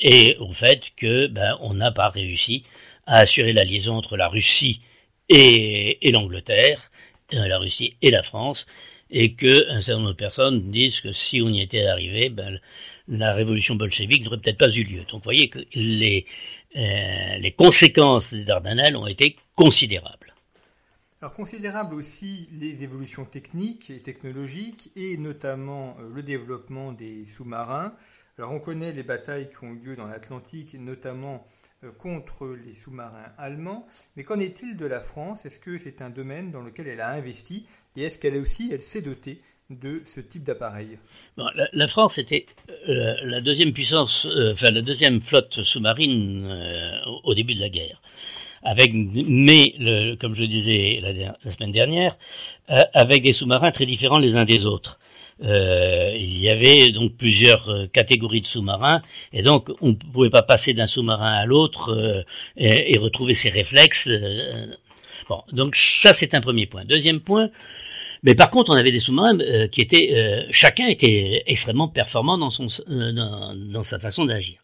et 0.00 0.36
au 0.38 0.52
fait 0.52 0.92
que 0.96 1.26
ben, 1.26 1.58
on 1.60 1.74
n'a 1.74 1.90
pas 1.90 2.10
réussi 2.10 2.62
à 3.06 3.18
assurer 3.18 3.52
la 3.52 3.64
liaison 3.64 3.96
entre 3.96 4.16
la 4.16 4.28
Russie 4.28 4.80
et, 5.28 5.98
et 6.00 6.12
l'Angleterre, 6.12 6.92
la 7.32 7.58
Russie 7.58 7.96
et 8.02 8.12
la 8.12 8.22
France, 8.22 8.66
et 9.10 9.32
que 9.32 9.68
un 9.68 9.82
certain 9.82 9.98
nombre 9.98 10.12
de 10.12 10.16
personnes 10.16 10.70
disent 10.70 11.00
que 11.00 11.10
si 11.10 11.42
on 11.42 11.48
y 11.48 11.60
était 11.60 11.86
arrivé, 11.86 12.28
ben, 12.28 12.60
la 13.08 13.34
révolution 13.34 13.74
bolchevique 13.74 14.22
n'aurait 14.22 14.38
peut-être 14.38 14.58
pas 14.58 14.70
eu 14.70 14.84
lieu. 14.84 15.00
Donc 15.10 15.14
vous 15.14 15.24
voyez 15.24 15.48
que 15.48 15.58
les 15.74 16.24
conséquences 17.56 18.32
des 18.32 18.44
Dardanelles 18.44 18.96
ont 18.96 19.08
été 19.08 19.34
considérables. 19.56 20.21
Alors 21.22 21.34
considérables 21.34 21.94
aussi 21.94 22.48
les 22.50 22.82
évolutions 22.82 23.24
techniques 23.24 23.90
et 23.90 24.00
technologiques 24.00 24.90
et 24.96 25.16
notamment 25.16 25.96
euh, 26.00 26.10
le 26.12 26.20
développement 26.24 26.90
des 26.90 27.26
sous-marins. 27.26 27.92
Alors 28.38 28.50
on 28.50 28.58
connaît 28.58 28.90
les 28.90 29.04
batailles 29.04 29.48
qui 29.48 29.64
ont 29.64 29.72
eu 29.72 29.78
lieu 29.78 29.94
dans 29.94 30.08
l'Atlantique, 30.08 30.74
notamment 30.74 31.46
euh, 31.84 31.92
contre 31.92 32.56
les 32.66 32.72
sous-marins 32.72 33.30
allemands. 33.38 33.86
Mais 34.16 34.24
qu'en 34.24 34.40
est-il 34.40 34.76
de 34.76 34.84
la 34.84 34.98
France? 34.98 35.46
Est-ce 35.46 35.60
que 35.60 35.78
c'est 35.78 36.02
un 36.02 36.10
domaine 36.10 36.50
dans 36.50 36.60
lequel 36.60 36.88
elle 36.88 37.00
a 37.00 37.10
investi? 37.10 37.68
Et 37.96 38.02
est-ce 38.02 38.18
qu'elle 38.18 38.36
aussi 38.36 38.70
elle 38.72 38.82
s'est 38.82 39.02
dotée 39.02 39.40
de 39.70 40.02
ce 40.04 40.20
type 40.20 40.42
d'appareil? 40.42 40.98
La, 41.72 41.86
France 41.86 42.18
était 42.18 42.46
euh, 42.88 43.14
la 43.22 43.40
deuxième 43.40 43.72
puissance, 43.72 44.26
enfin 44.50 44.72
la 44.72 44.82
deuxième 44.82 45.20
flotte 45.20 45.62
sous-marine 45.62 47.00
au 47.22 47.32
début 47.32 47.54
de 47.54 47.60
la 47.60 47.68
guerre. 47.68 48.02
Avec, 48.62 48.92
mais 48.94 49.74
le, 49.78 50.14
comme 50.14 50.34
je 50.34 50.44
disais 50.44 51.00
la, 51.02 51.50
semaine 51.50 51.72
dernière, 51.72 52.16
euh, 52.70 52.78
avec 52.94 53.22
des 53.22 53.32
sous-marins 53.32 53.72
très 53.72 53.86
différents 53.86 54.18
les 54.18 54.36
uns 54.36 54.44
des 54.44 54.66
autres. 54.66 54.98
Euh, 55.42 56.12
il 56.16 56.38
y 56.38 56.48
avait 56.48 56.90
donc 56.90 57.16
plusieurs 57.16 57.88
catégories 57.92 58.42
de 58.42 58.46
sous-marins 58.46 59.02
et 59.32 59.42
donc 59.42 59.70
on 59.80 59.88
ne 59.88 59.94
pouvait 59.94 60.30
pas 60.30 60.42
passer 60.42 60.72
d'un 60.72 60.86
sous-marin 60.86 61.32
à 61.32 61.46
l'autre 61.46 62.24
et, 62.56 62.94
et, 62.94 62.98
retrouver 62.98 63.34
ses 63.34 63.48
réflexes. 63.48 64.08
bon, 65.28 65.42
donc 65.50 65.74
ça 65.74 66.14
c'est 66.14 66.34
un 66.34 66.40
premier 66.40 66.66
point. 66.66 66.84
Deuxième 66.84 67.20
point, 67.20 67.50
mais 68.22 68.34
par 68.34 68.50
contre, 68.50 68.70
on 68.70 68.76
avait 68.76 68.92
des 68.92 69.00
sous-marins 69.00 69.38
euh, 69.40 69.66
qui 69.66 69.80
étaient, 69.80 70.10
euh, 70.12 70.46
chacun 70.50 70.86
était 70.86 71.42
extrêmement 71.46 71.88
performant 71.88 72.38
dans 72.38 72.50
son, 72.50 72.68
euh, 72.88 73.12
dans, 73.12 73.54
dans, 73.54 73.82
sa 73.82 73.98
façon 73.98 74.24
d'agir. 74.24 74.60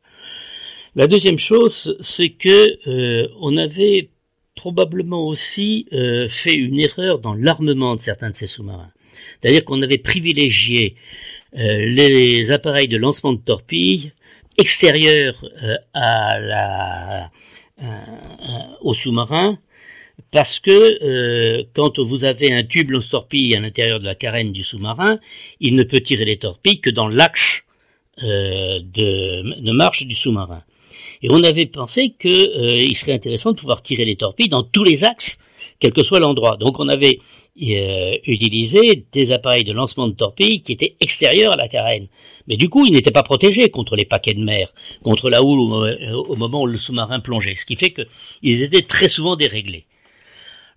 La 0.99 1.07
deuxième 1.07 1.38
chose, 1.38 1.97
c'est 2.00 2.31
que 2.31 3.31
on 3.40 3.57
avait 3.57 4.09
probablement 4.57 5.28
aussi 5.28 5.87
fait 6.28 6.55
une 6.55 6.81
erreur 6.81 7.21
dans 7.21 7.35
l'armement 7.35 7.95
de 7.95 8.00
certains 8.00 8.31
de 8.31 8.35
ces 8.35 8.49
sous-marins. 8.49 8.90
C'est-à-dire 9.40 9.64
qu'on 9.64 9.81
avait 9.81 9.99
privilégié 9.99 10.97
les 11.55 12.50
appareils 12.50 12.88
de 12.88 12.97
lancement 12.97 13.33
de 13.33 13.38
torpilles 13.38 14.11
extérieurs 14.59 15.43
à 15.95 16.40
la, 16.40 17.31
aux 18.81 18.95
sous-marins 18.95 19.57
parce 20.31 20.61
que 20.61 20.71
euh, 21.02 21.64
quand 21.75 21.99
vous 21.99 22.25
avez 22.25 22.52
un 22.52 22.64
tube 22.64 22.90
lance-torpille 22.90 23.55
à 23.57 23.61
l'intérieur 23.61 24.00
de 24.00 24.05
la 24.05 24.14
carène 24.14 24.52
du 24.52 24.62
sous-marin, 24.62 25.19
il 25.61 25.75
ne 25.75 25.83
peut 25.85 26.00
tirer 26.00 26.25
les 26.25 26.38
torpilles 26.38 26.81
que 26.81 26.90
dans 26.90 27.09
l'axe 27.09 27.62
euh, 28.23 28.81
de, 28.81 29.61
de, 29.61 29.73
marche 29.73 30.05
du 30.05 30.14
sous-marin. 30.14 30.62
Et 31.22 31.28
on 31.30 31.42
avait 31.42 31.66
pensé 31.66 32.14
qu'il 32.18 32.30
euh, 32.30 32.94
serait 32.94 33.14
intéressant 33.14 33.52
de 33.52 33.56
pouvoir 33.58 33.82
tirer 33.82 34.04
les 34.04 34.16
torpilles 34.16 34.48
dans 34.48 34.62
tous 34.62 34.84
les 34.84 35.04
axes, 35.04 35.38
quel 35.80 35.92
que 35.92 36.02
soit 36.02 36.20
l'endroit. 36.20 36.56
Donc 36.56 36.78
on 36.78 36.88
avait 36.88 37.18
euh, 37.60 38.12
utilisé 38.26 39.04
des 39.12 39.32
appareils 39.32 39.64
de 39.64 39.72
lancement 39.72 40.08
de 40.08 40.14
torpilles 40.14 40.62
qui 40.62 40.72
étaient 40.72 40.96
extérieurs 41.00 41.52
à 41.52 41.56
la 41.56 41.68
carène. 41.68 42.06
Mais 42.46 42.56
du 42.56 42.68
coup, 42.68 42.87
ils 42.87 42.92
n'étaient 42.92 43.10
pas 43.10 43.22
protégés 43.22 43.68
contre 43.68 43.94
les 43.94 44.06
paquets 44.06 44.32
de 44.32 44.42
mer, 44.42 44.72
contre 45.02 45.28
la 45.28 45.42
houle 45.42 45.60
au, 45.60 46.25
au 46.28 46.37
moment 46.37 46.62
où 46.62 46.66
le 46.66 46.78
sous-marin 46.78 47.20
plongeait, 47.20 47.56
ce 47.56 47.66
qui 47.66 47.76
fait 47.76 47.92
qu'ils 47.92 48.62
étaient 48.62 48.82
très 48.82 49.08
souvent 49.08 49.37
déréglés. 49.37 49.84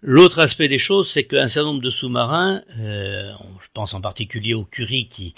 L'autre 0.04 0.40
aspect 0.40 0.68
des 0.68 0.80
choses, 0.80 1.12
c'est 1.14 1.26
qu'un 1.26 1.48
certain 1.48 1.66
nombre 1.66 1.82
de 1.84 1.92
sous-marins, 1.92 2.64
euh, 2.80 3.32
je 3.62 3.68
pense 3.72 3.94
en 3.94 4.02
particulier 4.02 4.56
au 4.56 4.64
Curie 4.64 5.08
qui 5.08 5.36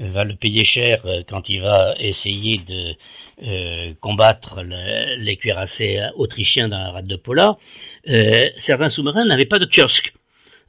euh, 0.00 0.10
va 0.10 0.24
le 0.24 0.34
payer 0.34 0.64
cher 0.64 1.02
euh, 1.04 1.20
quand 1.28 1.50
il 1.50 1.60
va 1.60 1.94
essayer 1.98 2.58
de 2.66 2.94
euh, 3.42 3.92
combattre 4.00 4.62
le, 4.62 5.22
les 5.22 5.36
cuirassés 5.36 6.00
autrichiens 6.14 6.68
dans 6.68 6.78
la 6.78 6.92
rade 6.92 7.06
de 7.06 7.16
Pola, 7.16 7.58
euh, 8.08 8.44
certains 8.56 8.88
sous-marins 8.88 9.26
n'avaient 9.26 9.44
pas 9.44 9.58
de 9.58 9.66
kiosque. 9.66 10.14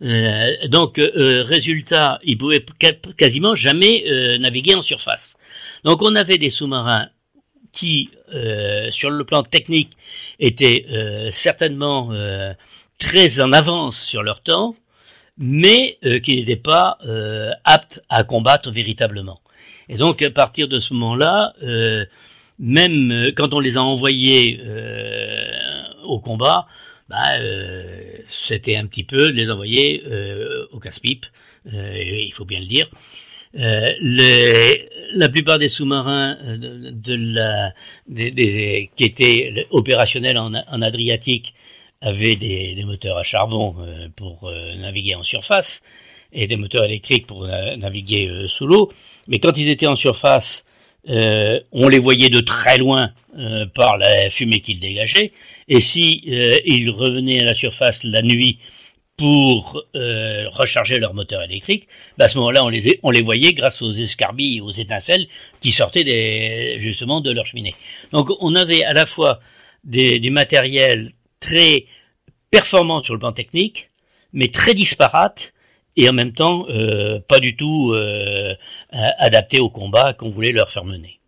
Euh, 0.02 0.68
donc, 0.68 0.98
résultat, 0.98 2.20
ils 2.24 2.38
pouvaient 2.38 2.66
quasiment 3.18 3.56
jamais 3.56 4.04
naviguer 4.40 4.76
en 4.76 4.82
surface. 4.82 5.36
Donc, 5.86 6.02
on 6.02 6.16
avait 6.16 6.38
des 6.38 6.50
sous-marins 6.50 7.08
qui, 7.72 8.10
sur 8.92 9.10
le 9.10 9.24
plan 9.24 9.42
technique, 9.44 9.92
étaient 10.40 10.86
certainement 11.32 12.12
très 12.98 13.40
en 13.40 13.52
avance 13.54 14.00
sur 14.00 14.24
leur 14.24 14.42
temps, 14.42 14.76
mais 15.38 15.98
euh, 16.04 16.20
qui 16.20 16.36
n'étaient 16.36 16.56
pas 16.56 16.98
euh, 17.06 17.52
aptes 17.64 18.02
à 18.10 18.24
combattre 18.24 18.72
véritablement. 18.72 19.40
Et 19.90 19.98
donc 19.98 20.22
à 20.22 20.30
partir 20.30 20.68
de 20.68 20.80
ce 20.80 20.94
moment-là, 20.94 21.54
euh, 21.64 22.06
même 22.60 23.12
euh, 23.12 23.32
quand 23.36 23.54
on 23.54 23.60
les 23.60 23.78
a 23.78 23.82
envoyés 23.84 24.60
euh, 24.64 25.84
au 26.04 26.20
combat, 26.20 26.68
bah, 27.10 27.40
c'était 28.48 28.76
un 28.76 28.86
petit 28.86 29.06
peu 29.06 29.30
les 29.30 29.50
envoyer 29.50 30.04
au 30.74 30.80
casse-pipe, 30.80 31.26
il 31.72 32.32
faut 32.34 32.44
bien 32.44 32.60
le 32.60 32.66
dire. 32.66 32.90
Les, 33.54 34.90
la 35.14 35.30
plupart 35.30 35.58
des 35.58 35.70
sous-marins 35.70 36.38
de, 36.58 36.92
de, 36.92 37.34
la, 37.34 37.72
des, 38.10 38.32
des, 38.32 38.90
qui 38.98 39.06
étaient 39.06 39.68
opérationnels 39.70 40.38
en, 40.38 40.54
en 40.54 40.82
Adriatique 40.82 41.54
avaient 42.02 42.36
des, 42.36 42.76
des, 42.76 42.84
moteurs 42.84 43.18
à 43.18 43.24
charbon 43.24 43.76
euh, 43.80 44.08
pour 44.16 44.48
euh, 44.48 44.76
naviguer 44.76 45.16
en 45.16 45.24
surface 45.24 45.82
et 46.32 46.48
des 46.48 46.58
moteurs 46.58 46.86
électriques 46.86 47.26
pour 47.26 47.46
naviguer 47.46 48.28
euh, 48.28 48.48
sous 48.48 48.68
l'eau. 48.68 48.92
Mais 49.28 49.40
quand 49.40 49.58
ils 49.58 49.70
étaient 49.70 49.88
en 49.88 49.96
surface, 49.96 50.66
on 51.10 51.88
les 51.88 52.00
voyait 52.00 52.30
de 52.30 52.42
très 52.42 52.78
loin 52.78 53.12
par 53.76 53.98
la 53.98 54.30
fumée 54.30 54.60
qu'ils 54.60 54.82
dégageaient. 54.82 55.32
Et 55.70 55.80
si 55.80 56.22
ils 56.26 56.90
revenaient 56.90 57.42
à 57.42 57.46
la 57.46 57.56
surface 57.56 58.04
la 58.04 58.22
nuit 58.22 58.60
pour 59.18 59.84
euh, 59.96 60.48
recharger 60.50 61.00
leur 61.00 61.16
moteur 61.16 61.42
électrique, 61.42 61.88
bah 62.18 62.26
à 62.26 62.30
ce 62.30 62.38
moment-là, 62.38 62.64
on 62.64 62.70
les, 62.70 63.00
on 63.02 63.10
les 63.10 63.24
voyait 63.24 63.54
grâce 63.54 63.82
aux 63.82 63.92
escarbilles, 63.92 64.62
aux 64.62 64.72
étincelles 64.72 65.28
qui 65.60 65.72
sortaient 65.72 66.04
des, 66.04 66.78
justement 66.80 67.20
de 67.20 67.32
leur 67.32 67.48
cheminée. 67.48 67.74
Donc 68.12 68.30
on 68.40 68.56
avait 68.56 68.84
à 68.84 68.94
la 68.94 69.08
fois 69.08 69.40
des, 69.84 70.20
du 70.20 70.30
matériel 70.30 71.14
très 71.40 71.86
performant 72.52 73.04
sur 73.04 73.14
le 73.14 73.20
plan 73.20 73.34
technique, 73.34 73.90
mais 74.34 74.50
très 74.50 74.74
disparate 74.74 75.54
et 75.96 76.10
en 76.10 76.14
même 76.14 76.34
temps 76.34 76.68
euh, 76.70 77.20
pas 77.28 77.40
du 77.40 77.56
tout 77.56 77.92
euh, 77.94 78.54
adapté 78.92 79.60
au 79.60 79.70
combat 79.70 80.14
qu'on 80.14 80.30
voulait 80.30 80.52
leur 80.52 80.72
faire 80.72 80.86
mener. 80.86 81.20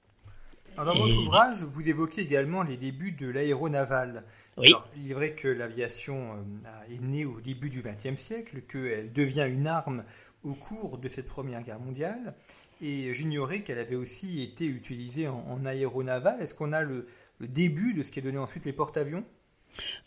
Alors 0.77 0.93
dans 0.93 1.05
et... 1.05 1.09
votre 1.09 1.21
ouvrage, 1.21 1.63
vous 1.63 1.89
évoquez 1.89 2.21
également 2.21 2.63
les 2.63 2.77
débuts 2.77 3.11
de 3.11 3.27
l'aéronaval. 3.27 4.23
Oui. 4.57 4.67
Alors, 4.67 4.87
il 4.97 5.11
est 5.11 5.13
vrai 5.13 5.31
que 5.31 5.47
l'aviation 5.47 6.33
euh, 6.33 6.93
est 6.93 7.01
née 7.01 7.25
au 7.25 7.39
début 7.41 7.69
du 7.69 7.81
XXe 7.81 8.21
siècle, 8.21 8.61
qu'elle 8.69 9.11
devient 9.11 9.47
une 9.49 9.67
arme 9.67 10.03
au 10.43 10.53
cours 10.53 10.97
de 10.97 11.09
cette 11.09 11.27
Première 11.27 11.63
Guerre 11.63 11.79
mondiale, 11.79 12.33
et 12.81 13.13
j'ignorais 13.13 13.61
qu'elle 13.61 13.79
avait 13.79 13.95
aussi 13.95 14.41
été 14.41 14.65
utilisée 14.65 15.27
en, 15.27 15.43
en 15.49 15.65
aéronaval. 15.65 16.41
Est-ce 16.41 16.53
qu'on 16.53 16.71
a 16.71 16.81
le, 16.81 17.07
le, 17.39 17.47
début 17.47 17.93
de 17.93 18.03
ce 18.03 18.11
qui 18.11 18.19
est 18.19 18.21
donné 18.21 18.37
ensuite 18.37 18.65
les 18.65 18.73
porte-avions? 18.73 19.25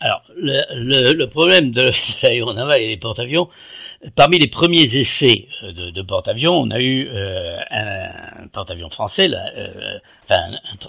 Alors, 0.01 0.23
le, 0.37 1.25
problème 1.27 1.71
de 1.71 1.91
l'aéronaval 2.23 2.81
et 2.81 2.89
des 2.89 2.97
porte-avions, 2.97 3.49
parmi 4.15 4.39
les 4.39 4.49
premiers 4.49 4.97
essais 4.97 5.47
euh, 5.63 5.73
de, 5.73 5.91
de 5.91 6.03
porte-avions, 6.03 6.55
on 6.55 6.71
a 6.71 6.81
eu 6.81 7.09
euh, 7.09 7.57
un, 7.71 8.47
porte-avions 8.49 8.91
français, 8.91 9.29
euh, 9.33 9.99
enfin, 10.25 10.43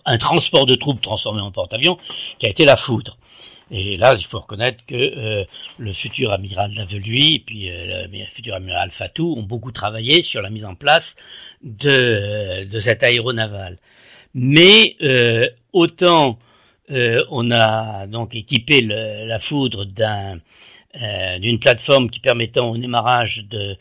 un, 0.05 0.17
transport 0.17 0.65
de 0.65 0.75
troupes 0.75 1.01
transformé 1.01 1.41
en 1.41 1.51
porte-avions, 1.51 1.97
qui 2.39 2.47
a 2.47 2.49
été 2.49 2.65
la 2.65 2.75
foudre. 2.75 3.17
Et 3.71 3.97
là, 3.97 4.15
il 4.17 4.25
faut 4.25 4.39
reconnaître 4.39 4.85
que 4.85 5.45
le 5.79 5.93
futur 5.93 6.31
amiral 6.31 6.73
Laveluy 6.75 7.35
et 7.35 7.39
puis 7.39 7.69
le 7.69 8.25
futur 8.31 8.53
amiral 8.53 8.91
Fatou 8.91 9.35
ont 9.35 9.41
beaucoup 9.41 9.71
travaillé 9.71 10.21
sur 10.21 10.41
la 10.43 10.51
mise 10.51 10.65
en 10.65 10.75
place 10.75 11.15
de, 11.63 12.65
de 12.65 12.79
cet 12.79 13.01
aéronaval. 13.01 13.79
Mais 14.35 14.95
autant 15.71 16.37
on 16.89 17.51
a 17.51 18.07
donc 18.07 18.35
équipé 18.35 18.81
la 18.81 19.39
foudre 19.39 19.85
d'un 19.85 20.39
d'une 21.39 21.57
plateforme 21.57 22.09
qui 22.11 22.19
permettant 22.19 22.69
au 22.69 22.77
démarrage 22.77 23.43
de, 23.49 23.75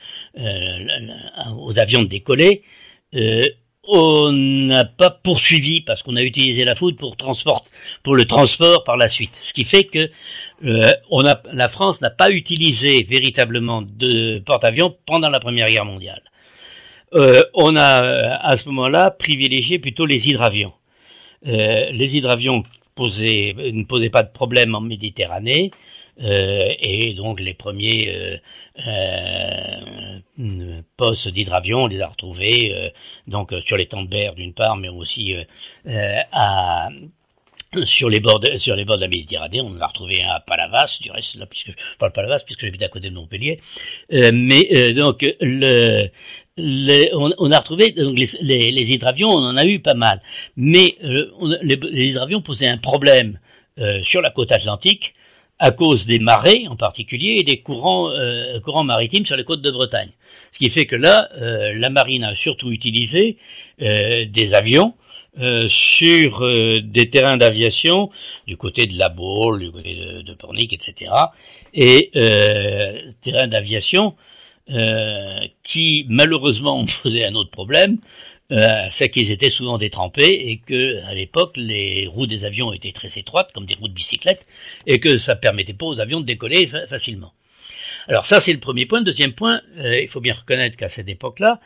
aux 1.59 1.79
avions 1.79 2.01
de 2.01 2.09
décoller, 2.09 2.63
on 3.85 4.33
n'a 4.33 4.85
pas 4.85 5.11
poursuivi 5.11 5.81
parce 5.81 6.03
qu'on 6.03 6.17
a 6.17 6.23
utilisé 6.23 6.65
la 6.65 6.75
foudre 6.75 6.97
pour 6.99 7.11
le 8.15 8.25
transport 8.25 8.85
par 8.85 8.97
la 8.97 9.09
suite. 9.09 9.39
Ce 9.43 9.53
qui 9.53 9.65
fait 9.65 9.85
que 9.85 10.11
euh, 10.65 10.91
la 11.53 11.69
France 11.69 12.01
n'a 12.01 12.11
pas 12.11 12.31
utilisé 12.31 13.03
véritablement 13.09 13.83
de 13.83 14.39
porte-avions 14.41 14.97
pendant 15.07 15.29
la 15.29 15.41
Première 15.41 15.69
Guerre 15.69 15.85
mondiale. 15.85 16.23
Euh, 17.15 17.43
on 17.55 17.77
a 17.77 18.39
à 18.41 18.57
ce 18.57 18.67
moment-là 18.69 19.11
privilégié 19.11 19.79
plutôt 19.79 20.07
les 20.07 20.29
hydravions. 20.29 20.73
Euh, 21.47 21.91
les 21.91 22.17
hydravions 22.17 22.63
posaient, 22.95 23.55
ne 23.57 23.85
posaient 23.85 24.11
pas 24.11 24.23
de 24.23 24.33
problème 24.33 24.75
en 24.75 24.81
Méditerranée. 24.81 25.71
Euh, 26.21 26.75
et 26.79 27.15
donc 27.15 27.41
les 27.41 27.55
premiers 27.55 28.13
euh, 28.15 28.37
euh, 30.39 30.81
postes 30.97 31.29
d'hydravion, 31.29 31.85
on 31.85 31.87
les 31.87 32.01
a 32.03 32.09
retrouvés 32.09 32.93
donc 33.27 33.55
sur 33.65 33.77
les 33.77 33.87
temps 33.87 34.03
de 34.03 34.09
berre 34.09 34.35
d'une 34.35 34.53
part, 34.53 34.77
mais 34.77 34.89
aussi 34.89 35.35
sur 37.85 38.11
les 38.11 38.21
bords 38.21 38.41
de, 38.41 38.59
sur 38.59 38.77
les 38.77 38.85
bords 38.85 38.97
de 38.97 39.03
la 39.03 39.09
Méditerranée, 39.09 39.63
on 39.63 39.73
l'a 39.73 39.87
retrouvé 39.87 40.23
à 40.23 40.41
Palavas, 40.41 40.99
du 41.01 41.11
reste 41.11 41.37
là 41.37 41.47
puisque 41.47 41.69
je 41.69 41.97
parle 41.99 42.13
Palavas 42.13 42.41
puisque 42.45 42.61
j'habite 42.61 42.83
à 42.83 42.89
côté 42.89 43.09
de 43.09 43.15
Montpellier. 43.15 43.61
mais 44.11 44.93
donc 44.93 45.25
le 45.41 46.09
on, 46.59 47.51
a 47.51 47.59
retrouvé 47.59 47.93
donc 47.93 48.19
les, 48.19 48.29
les, 48.71 48.93
hydravions, 48.93 49.31
on 49.31 49.43
en 49.43 49.57
a 49.57 49.65
eu 49.65 49.81
pas 49.81 49.95
mal, 49.95 50.21
mais 50.57 50.97
les, 51.63 51.77
les, 51.77 52.07
hydravions 52.09 52.43
posaient 52.43 52.69
un 52.69 52.79
problème 52.79 53.39
sur 54.03 54.21
la 54.21 54.31
côte 54.31 54.53
atlantique 54.53 55.15
à 55.63 55.71
cause 55.71 56.07
des 56.07 56.19
marées 56.19 56.67
en 56.69 56.75
particulier 56.75 57.37
et 57.39 57.45
des 57.45 57.61
courants, 57.61 58.11
euh, 58.11 58.59
courants 58.61 58.83
maritimes 58.83 59.25
sur 59.25 59.37
les 59.37 59.45
côtes 59.45 59.63
de 59.63 59.71
Bretagne. 59.71 60.11
Ce 60.51 60.59
qui 60.59 60.69
fait 60.71 60.87
que 60.87 60.97
là, 60.97 61.29
euh, 61.37 61.73
la 61.77 61.89
marine 61.89 62.25
a 62.25 62.35
surtout 62.35 62.73
utilisé 62.73 63.37
euh, 63.81 64.25
des 64.27 64.55
avions 64.55 64.95
sur 65.67 66.47
des 66.83 67.09
terrains 67.09 67.39
d'aviation 67.39 68.11
du 68.47 68.59
côté 68.59 68.87
de 68.87 68.99
la 68.99 69.09
Baule, 69.09 69.61
du 69.61 69.73
côté 69.73 69.95
de, 69.95 70.21
de 70.21 70.35
Pornic, 70.35 70.75
etc. 70.75 71.11
Et 71.73 72.11
terrains 73.23 73.49
d'aviation 73.49 74.15
qui 75.63 76.07
malheureusement 76.09 76.85
posé 77.03 77.27
un 77.27 77.35
autre 77.35 77.51
problème, 77.51 77.99
euh, 78.53 78.87
c'est 78.91 79.09
qu'ils 79.09 79.31
étaient 79.31 79.51
souvent 79.51 79.79
détrempés 79.79 80.29
et 80.29 80.59
que 80.59 81.03
à 81.07 81.15
l'époque 81.15 81.57
les 81.57 82.07
roues 82.07 82.27
des 82.27 82.45
avions 82.45 82.73
étaient 82.75 82.93
très 82.93 83.19
étroites 83.19 83.51
comme 83.55 83.65
des 83.65 83.77
roues 83.77 83.89
de 83.89 83.95
bicyclette 83.95 84.45
et 84.87 85.01
que 85.01 85.17
ça 85.17 85.37
permettait 85.37 85.73
pas 85.73 85.87
aux 85.87 86.01
avions 86.01 86.21
de 86.21 86.27
décoller 86.27 86.69
facilement. 86.91 87.33
Alors 88.09 88.27
ça 88.27 88.43
c'est 88.43 88.53
le 88.53 88.61
premier 88.61 88.85
point. 88.85 89.01
Deuxième 89.01 89.33
point, 89.33 89.63
euh, 89.79 89.97
il 89.99 90.09
faut 90.09 90.21
bien 90.21 90.35
reconnaître 90.35 90.77
qu'à 90.77 90.91
cette 90.91 91.09
époque-là, 91.09 91.61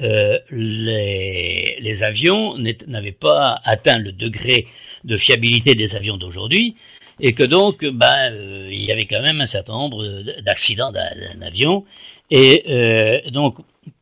euh, 0.00 0.38
les, 0.50 1.76
les, 1.78 2.02
avions 2.04 2.56
n'avaient 2.86 3.12
pas 3.12 3.60
atteint 3.64 3.98
le 3.98 4.12
degré 4.12 4.66
de 5.04 5.18
fiabilité 5.18 5.74
des 5.74 5.94
avions 5.94 6.16
d'aujourd'hui 6.16 6.74
et 7.20 7.32
que 7.34 7.42
donc 7.42 7.84
ben, 7.84 8.32
il 8.70 8.82
y 8.82 8.90
avait 8.92 9.04
quand 9.04 9.20
même 9.20 9.42
un 9.42 9.46
certain 9.46 9.74
nombre 9.74 10.22
d'accidents 10.40 10.90
d'avions 10.90 11.84
et 12.30 13.30
donc 13.30 13.56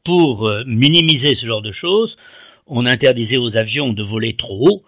pour 0.04 0.49
euh, 0.49 0.64
minimiser 0.66 1.35
ce 1.35 1.47
genre 1.47 1.62
de 1.62 1.73
choses, 1.73 2.16
on 2.66 2.87
interdisait 2.87 3.37
aux 3.37 3.56
avions 3.56 3.92
de 3.92 4.02
voler 4.02 4.37
trop 4.37 4.68
haut, 4.68 4.82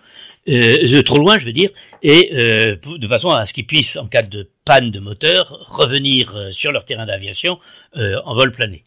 euh, 0.48 1.02
trop 1.02 1.18
loin, 1.18 1.38
je 1.38 1.44
veux 1.44 1.52
dire, 1.52 1.70
et 2.02 2.30
euh, 2.32 2.76
de 2.96 3.08
façon 3.08 3.28
à 3.28 3.44
ce 3.44 3.52
qu'ils 3.52 3.66
puissent, 3.66 3.96
en 3.96 4.06
cas 4.06 4.22
de 4.22 4.48
panne 4.64 4.90
de 4.90 4.98
moteur, 4.98 5.66
revenir 5.70 6.34
euh, 6.34 6.52
sur 6.52 6.72
leur 6.72 6.84
terrain 6.84 7.06
d'aviation 7.06 7.58
en 7.92 8.34
vol 8.34 8.52
plané. 8.52 8.84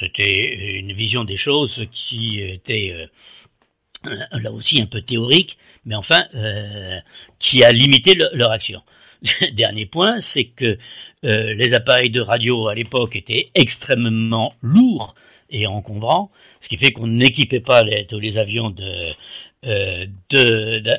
C'était 0.00 0.78
une 0.78 0.92
vision 0.94 1.24
des 1.24 1.36
choses 1.36 1.86
qui 1.92 2.40
était 2.40 3.08
là 4.04 4.50
aussi 4.50 4.80
un 4.80 4.86
peu 4.86 5.02
théorique, 5.02 5.58
mais 5.84 5.94
enfin 5.94 6.22
qui 7.38 7.62
a 7.62 7.70
limité 7.72 8.14
leur 8.32 8.50
action. 8.50 8.80
Dernier 9.52 9.84
point, 9.84 10.22
c'est 10.22 10.44
que 10.44 10.78
les 11.22 11.72
appareils 11.74 12.10
de 12.10 12.20
radio 12.20 12.68
à 12.68 12.74
l'époque 12.74 13.16
étaient 13.16 13.50
extrêmement 13.54 14.54
lourds 14.60 15.14
et 15.52 15.66
encombrant, 15.66 16.30
ce 16.60 16.68
qui 16.68 16.76
fait 16.76 16.92
qu'on 16.92 17.06
n'équipait 17.06 17.60
pas 17.60 17.82
les, 17.82 18.06
tous 18.06 18.18
les 18.18 18.38
avions 18.38 18.74
euh, 19.64 20.06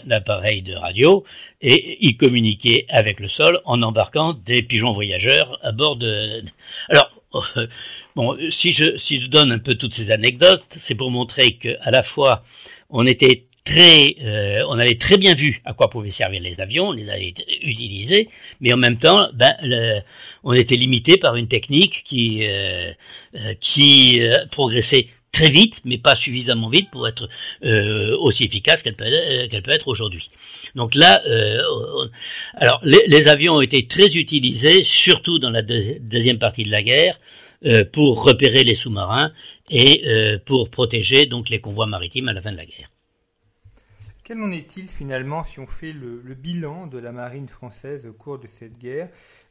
d'appareils 0.05 0.61
de, 0.61 0.75
radio 0.75 1.25
et 1.61 1.97
ils 2.01 2.15
communiquaient 2.15 2.85
avec 2.89 3.19
le 3.19 3.27
sol 3.27 3.59
en 3.65 3.81
embarquant 3.81 4.33
des 4.33 4.63
pigeons 4.63 4.93
voyageurs 4.93 5.59
à 5.63 5.71
bord 5.71 5.97
de. 5.97 6.43
Alors 6.89 7.11
bon, 8.15 8.37
si 8.51 8.73
je 8.73 8.97
si 8.97 9.19
je 9.19 9.27
donne 9.27 9.51
un 9.51 9.59
peu 9.59 9.75
toutes 9.75 9.93
ces 9.93 10.11
anecdotes, 10.11 10.63
c'est 10.77 10.95
pour 10.95 11.11
montrer 11.11 11.55
que 11.55 11.75
à 11.81 11.91
la 11.91 12.03
fois 12.03 12.43
on 12.89 13.05
était 13.05 13.43
euh, 13.71 14.61
on 14.67 14.77
avait 14.77 14.97
très 14.97 15.17
bien 15.17 15.35
vu 15.35 15.61
à 15.65 15.73
quoi 15.73 15.89
pouvaient 15.89 16.09
servir 16.09 16.41
les 16.41 16.59
avions, 16.59 16.89
on 16.89 16.91
les 16.91 17.09
avait 17.09 17.33
utilisés, 17.61 18.29
mais 18.59 18.73
en 18.73 18.77
même 18.77 18.97
temps, 18.97 19.29
ben, 19.33 19.53
on 20.43 20.53
était 20.53 20.75
limité 20.75 21.17
par 21.17 21.35
une 21.35 21.47
technique 21.47 22.03
qui, 22.03 22.45
euh, 22.45 22.91
euh 23.35 24.45
progressait 24.51 25.07
très 25.31 25.49
vite, 25.49 25.81
mais 25.85 25.97
pas 25.97 26.15
suffisamment 26.15 26.69
vite 26.69 26.91
pour 26.91 27.07
être 27.07 27.27
aussi 28.19 28.43
efficace 28.43 28.83
qu'elle 28.83 28.95
peut, 28.95 29.05
être 29.05 29.87
aujourd'hui. 29.87 30.29
Donc 30.75 30.93
là, 30.93 31.23
alors 32.55 32.79
les, 32.83 33.03
les, 33.07 33.27
avions 33.27 33.55
ont 33.55 33.61
été 33.61 33.87
très 33.87 34.15
utilisés, 34.15 34.83
surtout 34.83 35.39
dans 35.39 35.49
la 35.49 35.63
deuxième 35.63 36.37
partie 36.37 36.63
de 36.63 36.71
la 36.71 36.83
guerre, 36.83 37.17
pour 37.93 38.23
repérer 38.23 38.63
les 38.63 38.75
sous-marins 38.75 39.31
et 39.71 40.03
pour 40.45 40.69
protéger 40.69 41.25
donc 41.25 41.49
les 41.49 41.59
convois 41.59 41.87
maritimes 41.87 42.27
à 42.27 42.33
la 42.33 42.41
fin 42.41 42.51
de 42.51 42.57
la 42.57 42.65
guerre. 42.65 42.89
Quel 44.23 44.41
en 44.41 44.51
est-il 44.51 44.87
finalement 44.87 45.43
si 45.43 45.59
on 45.59 45.67
fait 45.67 45.91
le, 45.91 46.21
bilan 46.33 46.87
de 46.87 46.97
la 46.97 47.11
marine 47.11 47.49
française 47.49 48.05
au 48.05 48.13
cours 48.13 48.39
de 48.39 48.47
cette 48.47 48.79
guerre? 48.79 49.09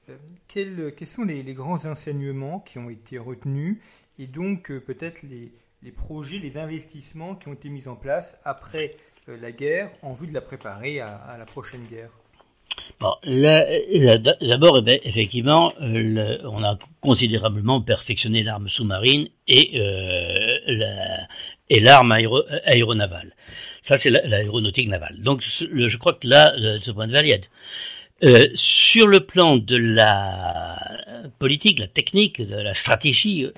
Euh, 0.08 0.16
quels, 0.48 1.06
sont 1.06 1.24
les, 1.24 1.44
grands 1.52 1.84
enseignements 1.84 2.60
qui 2.60 2.78
ont 2.78 2.88
été 2.88 3.18
retenus 3.18 3.76
et 4.18 4.26
donc 4.26 4.70
euh, 4.70 4.80
peut-être 4.80 5.24
les, 5.24 5.52
projets, 5.92 6.38
les 6.38 6.56
investissements 6.56 7.34
qui 7.34 7.48
ont 7.48 7.52
été 7.52 7.68
mis 7.68 7.86
en 7.86 7.96
place 7.96 8.40
après 8.46 8.92
euh, 9.28 9.36
la 9.42 9.52
guerre 9.52 9.90
en 10.00 10.14
vue 10.14 10.26
de 10.26 10.32
la 10.32 10.40
préparer 10.40 11.00
à, 11.00 11.36
la 11.38 11.44
prochaine 11.44 11.84
guerre? 11.84 12.10
Bon, 12.98 13.12
d'abord, 13.26 14.78
eh 14.78 14.82
ben, 14.82 14.98
effectivement, 15.04 15.74
on 15.78 16.64
a 16.64 16.78
considérablement 17.02 17.82
perfectionné 17.82 18.42
l'arme 18.42 18.68
sous-marine 18.68 19.28
et 19.46 19.78
l'arme 21.68 22.12
aéronavale. 22.64 23.34
Ça, 23.82 23.98
c'est 23.98 24.10
l'aéronautique 24.10 24.88
navale. 24.88 25.16
Donc, 25.18 25.42
je 25.42 25.96
crois 25.96 26.14
que 26.14 26.26
là, 26.26 26.56
de 26.56 26.78
ce 26.82 26.90
point 26.92 27.08
de 27.08 27.20
vue, 27.20 27.34
euh, 28.24 28.46
sur 28.54 29.08
le 29.08 29.20
plan 29.20 29.56
de 29.56 29.76
la 29.76 30.78
politique, 31.40 31.80
la 31.80 31.88
technique, 31.88 32.40
de 32.40 32.54
la 32.54 32.74
stratégie, 32.74 33.48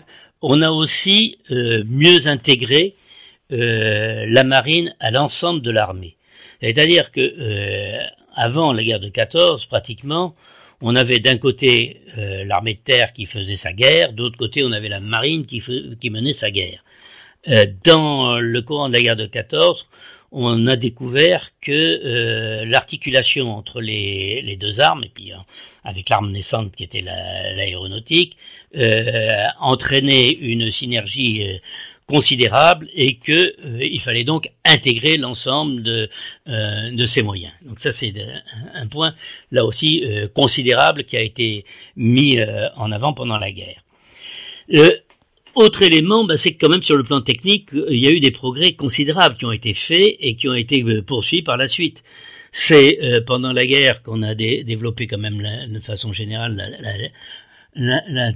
on 0.40 0.62
a 0.62 0.70
aussi 0.70 1.38
euh, 1.50 1.84
mieux 1.86 2.26
intégré 2.26 2.94
euh, 3.52 4.24
la 4.26 4.42
marine 4.42 4.94
à 5.00 5.10
l'ensemble 5.10 5.60
de 5.60 5.70
l'armée. 5.70 6.16
C'est-à-dire 6.62 7.12
que 7.12 7.20
euh, 7.20 7.98
avant 8.34 8.72
la 8.72 8.82
guerre 8.82 9.00
de 9.00 9.10
14, 9.10 9.66
pratiquement, 9.66 10.34
on 10.80 10.96
avait 10.96 11.18
d'un 11.18 11.36
côté 11.36 12.00
euh, 12.16 12.44
l'armée 12.44 12.74
de 12.74 12.78
terre 12.78 13.12
qui 13.12 13.26
faisait 13.26 13.58
sa 13.58 13.74
guerre, 13.74 14.14
d'autre 14.14 14.38
côté 14.38 14.64
on 14.64 14.72
avait 14.72 14.88
la 14.88 15.00
marine 15.00 15.44
qui, 15.44 15.62
qui 16.00 16.08
menait 16.08 16.32
sa 16.32 16.50
guerre. 16.50 16.82
dans 17.84 18.38
le 18.40 18.62
courant 18.62 18.88
de 18.88 18.94
la 18.94 19.02
guerre 19.02 19.16
de 19.16 19.26
14, 19.26 19.86
on 20.34 20.66
a 20.66 20.74
découvert 20.74 21.50
que 21.62 21.70
euh, 21.70 22.64
l'articulation 22.66 23.56
entre 23.56 23.80
les, 23.80 24.56
deux 24.60 24.80
armes, 24.80 25.04
et 25.04 25.10
puis 25.14 25.32
hein, 25.32 25.44
avec 25.84 26.08
l'arme 26.08 26.32
naissante 26.32 26.74
qui 26.74 26.82
était 26.82 27.02
l'aéronautique, 27.02 28.36
euh, 28.76 29.46
entraînait 29.60 30.30
une 30.30 30.72
synergie 30.72 31.44
euh, 31.44 31.58
considérable 32.08 32.88
et 32.94 33.16
que 33.16 33.54
il 33.80 34.00
fallait 34.00 34.24
donc 34.24 34.50
intégrer 34.66 35.16
l'ensemble 35.16 35.82
de 35.82 37.06
ces 37.06 37.22
moyens. 37.22 37.54
Donc 37.62 37.80
ça 37.80 37.92
c'est 37.92 38.12
un 38.74 38.86
point 38.88 39.14
là 39.52 39.64
aussi 39.64 40.04
considérable 40.34 41.04
qui 41.04 41.16
a 41.16 41.22
été 41.22 41.64
mis 41.96 42.36
en 42.76 42.92
avant 42.92 43.14
pendant 43.14 43.38
la 43.38 43.50
guerre. 43.50 43.80
Autre 45.54 45.82
élément, 45.82 46.24
bah, 46.24 46.36
c'est 46.36 46.52
que 46.52 46.58
quand 46.64 46.70
même 46.70 46.82
sur 46.82 46.96
le 46.96 47.04
plan 47.04 47.20
technique, 47.20 47.72
euh, 47.74 47.86
il 47.90 48.02
y 48.02 48.08
a 48.08 48.10
eu 48.10 48.18
des 48.18 48.32
progrès 48.32 48.72
considérables 48.72 49.36
qui 49.36 49.44
ont 49.44 49.52
été 49.52 49.72
faits 49.72 50.16
et 50.18 50.34
qui 50.34 50.48
ont 50.48 50.54
été 50.54 50.82
euh, 50.82 51.02
poursuivis 51.02 51.42
par 51.42 51.56
la 51.56 51.68
suite. 51.68 52.02
C'est 52.50 52.98
euh, 53.02 53.20
pendant 53.24 53.52
la 53.52 53.64
guerre 53.64 54.02
qu'on 54.02 54.22
a 54.22 54.34
développé 54.34 55.06
quand 55.06 55.18
même 55.18 55.42
de 55.68 55.80
façon 55.80 56.12
générale 56.12 56.56
la, 57.74 58.32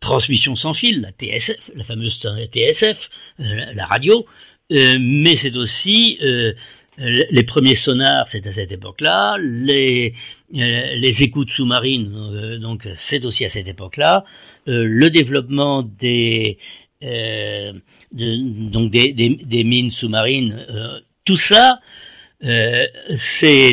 transmission 0.00 0.54
sans 0.54 0.72
fil, 0.72 1.02
la 1.02 1.10
TSF, 1.10 1.70
la 1.74 1.84
fameuse 1.84 2.18
TSF, 2.52 3.10
la 3.38 3.86
radio, 3.86 4.24
mais 4.70 5.36
c'est 5.36 5.54
aussi 5.56 6.18
les 6.98 7.42
premiers 7.44 7.76
sonars, 7.76 8.26
c'est 8.26 8.46
à 8.46 8.52
cette 8.52 8.72
époque-là. 8.72 9.36
Les, 9.38 10.14
les 10.52 11.22
écoutes 11.22 11.50
sous-marines, 11.50 12.58
donc 12.60 12.88
c'est 12.96 13.24
aussi 13.26 13.44
à 13.44 13.50
cette 13.50 13.68
époque-là. 13.68 14.24
Le 14.66 15.08
développement 15.08 15.82
des 15.82 16.58
de, 17.02 18.70
donc 18.70 18.90
des, 18.90 19.12
des, 19.12 19.30
des 19.30 19.64
mines 19.64 19.90
sous-marines, 19.90 20.66
tout 21.24 21.36
ça, 21.36 21.80
euh, 22.42 22.86
c'est 23.16 23.72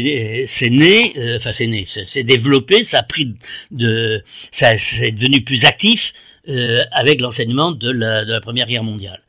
né, 0.69 1.13
euh, 1.17 1.37
enfin 1.37 1.51
c'est 1.53 1.67
né, 1.67 1.87
c'est 2.05 2.23
développé, 2.23 2.83
ça 2.83 2.99
a 2.99 3.03
pris 3.03 3.33
de, 3.71 4.21
ça 4.51 4.77
c'est 4.77 5.11
devenu 5.11 5.41
plus 5.41 5.63
actif 5.63 6.11
euh, 6.49 6.81
avec 6.91 7.21
l'enseignement 7.21 7.71
de 7.71 7.89
la, 7.89 8.25
de 8.25 8.31
la 8.31 8.41
Première 8.41 8.67
Guerre 8.67 8.83
mondiale. 8.83 9.21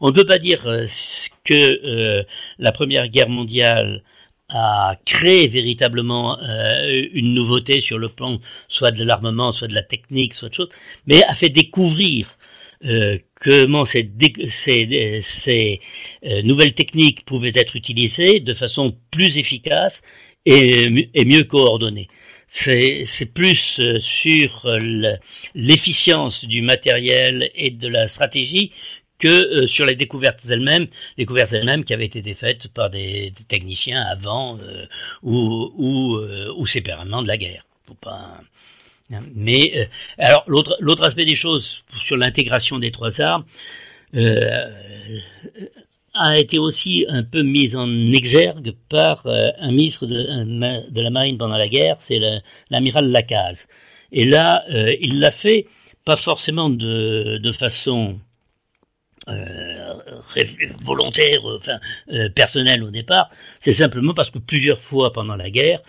On 0.00 0.08
ne 0.08 0.12
peut 0.12 0.24
pas 0.24 0.38
dire 0.38 0.66
euh, 0.66 0.86
que 1.44 1.88
euh, 1.88 2.22
la 2.58 2.72
Première 2.72 3.08
Guerre 3.08 3.28
mondiale 3.28 4.02
a 4.48 4.96
créé 5.04 5.48
véritablement 5.48 6.38
une 7.12 7.34
nouveauté 7.34 7.80
sur 7.80 7.98
le 7.98 8.08
plan 8.08 8.38
soit 8.68 8.92
de 8.92 9.04
l'armement, 9.04 9.52
soit 9.52 9.68
de 9.68 9.74
la 9.74 9.82
technique, 9.82 10.34
soit 10.34 10.48
de 10.48 10.54
choses, 10.54 10.70
mais 11.06 11.22
a 11.24 11.34
fait 11.34 11.50
découvrir 11.50 12.38
euh, 12.84 13.18
comment 13.40 13.84
ces, 13.84 14.08
euh, 16.22 16.42
nouvelles 16.42 16.74
techniques 16.74 17.24
pouvaient 17.24 17.52
être 17.56 17.74
utilisées 17.74 18.38
de 18.38 18.54
façon 18.54 18.86
plus 19.10 19.36
efficace 19.36 20.02
et, 20.46 21.10
et 21.12 21.24
mieux 21.24 21.42
coordonnée. 21.42 22.06
C'est 22.48 23.32
plus 23.34 23.80
euh, 23.80 23.98
sur 23.98 24.70
l'efficience 25.54 26.44
du 26.44 26.62
matériel 26.62 27.50
et 27.56 27.70
de 27.70 27.88
la 27.88 28.06
stratégie 28.06 28.72
que 29.18 29.66
sur 29.66 29.84
les 29.86 29.96
découvertes 29.96 30.40
elles-mêmes, 30.48 30.86
découvertes 31.16 31.52
elles-mêmes 31.52 31.84
qui 31.84 31.94
avaient 31.94 32.06
été 32.06 32.34
faites 32.34 32.68
par 32.68 32.90
des, 32.90 33.32
techniciens 33.48 34.02
avant 34.02 34.58
ou, 35.22 35.72
ou, 35.76 36.18
ou 36.56 36.66
séparément 36.66 37.22
de 37.22 37.28
la 37.28 37.36
guerre. 37.36 37.64
Faut 37.86 37.94
pas, 37.94 38.40
mais 39.34 39.72
euh, 39.74 39.84
alors 40.18 40.44
l'autre 40.46 40.76
l'autre 40.80 41.06
aspect 41.06 41.24
des 41.24 41.36
choses 41.36 41.82
sur 42.06 42.16
l'intégration 42.16 42.78
des 42.78 42.90
trois 42.90 43.20
armes 43.20 43.44
euh, 44.14 45.20
a 46.14 46.38
été 46.38 46.58
aussi 46.58 47.06
un 47.08 47.22
peu 47.22 47.42
mis 47.42 47.74
en 47.74 47.88
exergue 48.12 48.74
par 48.88 49.26
euh, 49.26 49.48
un 49.60 49.70
ministre 49.70 50.06
de, 50.06 50.90
de, 50.90 51.00
la 51.00 51.10
marine 51.10 51.38
pendant 51.38 51.56
la 51.56 51.68
guerre, 51.68 51.96
c'est 52.00 52.18
l'amiral 52.70 53.10
Lacaze. 53.10 53.68
Et 54.10 54.24
là, 54.24 54.64
il 55.00 55.20
l'a 55.20 55.30
fait 55.30 55.66
pas 56.04 56.16
forcément 56.16 56.70
de, 56.70 57.38
de 57.40 57.52
façon 57.52 58.18
euh, 58.18 58.27
volontaire, 60.84 61.40
enfin 61.44 61.78
euh, 62.12 62.28
personnel 62.30 62.82
au 62.82 62.90
départ, 62.90 63.30
c'est 63.60 63.72
simplement 63.72 64.14
parce 64.14 64.30
que 64.30 64.38
plusieurs 64.38 64.80
fois 64.80 65.12
pendant 65.12 65.36
la 65.36 65.50
guerre, 65.50 65.80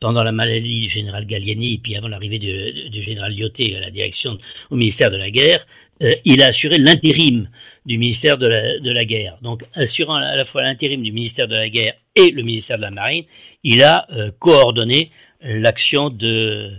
pendant 0.00 0.22
la 0.22 0.32
maladie 0.32 0.80
du 0.80 0.88
général 0.88 1.26
Gallieni 1.26 1.74
et 1.74 1.78
puis 1.78 1.96
avant 1.96 2.08
l'arrivée 2.08 2.38
du, 2.38 3.02
général 3.02 3.34
Lyoté 3.34 3.76
à 3.76 3.80
la 3.80 3.90
direction 3.90 4.38
au 4.70 4.76
ministère 4.76 5.10
de 5.10 5.16
la 5.16 5.30
guerre, 5.30 5.66
euh, 6.02 6.12
il 6.24 6.42
a 6.42 6.46
assuré 6.46 6.78
l'intérim 6.78 7.48
du 7.86 7.98
ministère 7.98 8.36
de 8.38 8.92
la 8.92 9.04
guerre. 9.04 9.38
Donc 9.42 9.64
assurant 9.74 10.16
à 10.16 10.36
la 10.36 10.44
fois 10.44 10.62
l'intérim 10.62 11.02
du 11.02 11.12
ministère 11.12 11.48
de 11.48 11.54
la 11.54 11.68
guerre 11.68 11.94
et 12.14 12.30
le 12.30 12.42
ministère 12.42 12.76
de 12.76 12.82
la 12.82 12.90
marine, 12.90 13.24
il 13.64 13.82
a 13.82 14.06
coordonné 14.38 15.10
l'action 15.40 16.10
de 16.10 16.70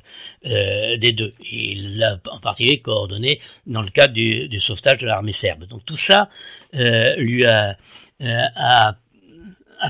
euh, 0.46 0.96
des 0.96 1.12
deux. 1.12 1.34
Il 1.52 1.98
l'a 1.98 2.18
en 2.32 2.40
particulier 2.40 2.80
coordonné 2.80 3.42
dans 3.68 3.82
le 3.82 3.90
cadre 3.90 4.14
du, 4.14 4.60
sauvetage 4.62 5.00
de 5.00 5.06
l'armée 5.06 5.34
serbe. 5.34 5.66
Donc 5.66 5.86
tout 5.86 5.98
ça 5.98 6.30
euh, 6.76 7.16
lui 7.18 7.46
a, 7.46 7.76
euh, 8.22 8.42
a, 8.56 8.96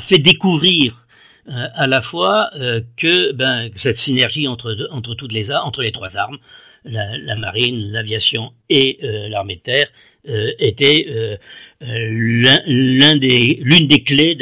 fait 0.02 0.18
découvrir 0.18 1.06
à 1.48 1.88
la 1.88 2.02
fois 2.02 2.52
que 2.98 3.32
ben, 3.32 3.72
cette 3.76 3.98
synergie 3.98 4.48
entre, 4.48 4.88
entre, 4.92 5.16
toutes 5.16 5.32
les, 5.32 5.52
entre 5.52 5.82
les 5.82 5.92
trois 5.92 6.16
armes, 6.16 6.38
la, 6.86 7.36
marine, 7.36 7.92
l'aviation 7.92 8.52
et 8.70 9.00
l'armée 9.02 9.56
de 9.56 9.62
terre, 9.62 9.88
était 10.60 11.40
l'une 11.82 13.20
des 13.20 14.04
clés 14.04 14.36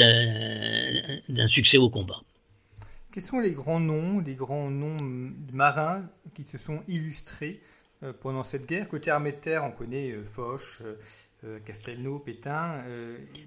d'un 1.30 1.48
succès 1.48 1.78
au 1.78 1.90
combat. 1.90 2.20
Quels 3.18 3.26
sont 3.26 3.40
les 3.40 3.54
grands 3.54 3.80
noms, 3.80 4.20
les 4.20 4.36
grands 4.36 4.70
noms 4.70 4.96
marins 5.52 6.04
qui 6.36 6.44
se 6.44 6.60
sont 6.60 6.84
illustrés 6.88 7.60
euh, 8.04 8.14
pendant 8.22 8.44
cette 8.44 8.68
guerre? 8.68 8.88
Côté 8.88 9.10
armée 9.10 9.32
de 9.32 9.38
terre, 9.38 9.64
on 9.64 9.72
connaît 9.72 10.12
euh, 10.12 10.24
Foch, 10.24 10.84
euh, 11.44 11.58
Castelnau, 11.66 12.20
Pétain. 12.20 12.84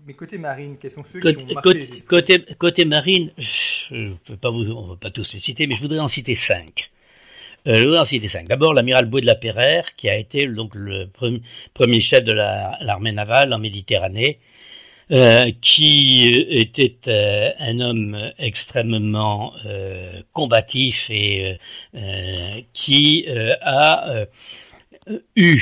mais 0.08 0.14
côté 0.14 0.38
marine, 0.38 0.76
quels 0.76 0.90
sont 0.90 1.04
ceux 1.04 1.20
qui 1.20 1.36
ont 1.36 1.54
marqué 1.54 1.86
côté, 2.08 2.44
côté, 2.58 2.84
marine, 2.84 3.30
je 3.38 4.12
peux 4.26 4.36
pas 4.36 4.50
vous, 4.50 4.62
on 4.72 4.86
ne 4.86 4.88
va 4.88 4.96
pas 4.96 5.12
tous 5.12 5.34
les 5.34 5.38
citer, 5.38 5.68
mais 5.68 5.76
je 5.76 5.82
voudrais 5.82 6.00
en 6.00 6.08
citer 6.08 6.34
cinq. 6.34 6.90
Euh, 7.68 7.74
je 7.74 7.84
voudrais 7.84 8.00
en 8.00 8.04
citer 8.04 8.26
cinq. 8.26 8.48
D'abord, 8.48 8.74
l'amiral 8.74 9.06
Boué 9.06 9.20
de 9.20 9.26
la 9.26 9.36
Perrère, 9.36 9.94
qui 9.96 10.08
a 10.08 10.16
été 10.16 10.48
donc 10.48 10.74
le 10.74 11.06
premier, 11.06 11.42
premier 11.74 12.00
chef 12.00 12.24
de 12.24 12.32
l'armée 12.32 13.12
navale 13.12 13.54
en 13.54 13.58
Méditerranée, 13.60 14.40
euh, 15.12 15.50
qui 15.60 16.28
était 16.50 16.94
euh, 17.08 17.50
un 17.58 17.80
homme 17.80 18.16
extrêmement 18.38 19.52
euh, 19.66 20.22
combatif 20.32 21.10
et 21.10 21.58
qui 22.72 23.26
a 23.60 24.24
eu 25.34 25.60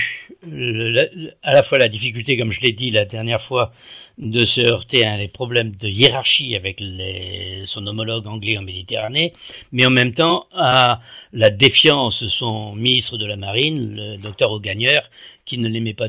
à 1.42 1.54
la 1.54 1.62
fois 1.62 1.78
la 1.78 1.88
difficulté, 1.88 2.36
comme 2.36 2.52
je 2.52 2.60
l'ai 2.60 2.72
dit 2.72 2.90
la 2.90 3.06
dernière 3.06 3.40
fois, 3.40 3.72
de 4.18 4.44
se 4.44 4.60
heurter 4.60 5.06
à 5.06 5.16
des 5.16 5.28
problèmes 5.28 5.76
de 5.76 5.88
hiérarchie 5.88 6.54
avec 6.56 6.80
les, 6.80 7.62
son 7.64 7.86
homologue 7.86 8.26
anglais 8.26 8.58
en 8.58 8.62
Méditerranée, 8.62 9.32
mais 9.72 9.86
en 9.86 9.90
même 9.90 10.12
temps 10.12 10.46
à 10.52 11.00
la 11.32 11.50
défiance 11.50 12.22
de 12.22 12.28
son 12.28 12.74
ministre 12.74 13.16
de 13.16 13.26
la 13.26 13.36
Marine, 13.36 13.94
le 13.94 14.16
docteur 14.18 14.50
Augagneur, 14.50 15.08
qui 15.48 15.58
ne 15.58 15.68
l'aimait 15.68 15.94
pas, 15.94 16.08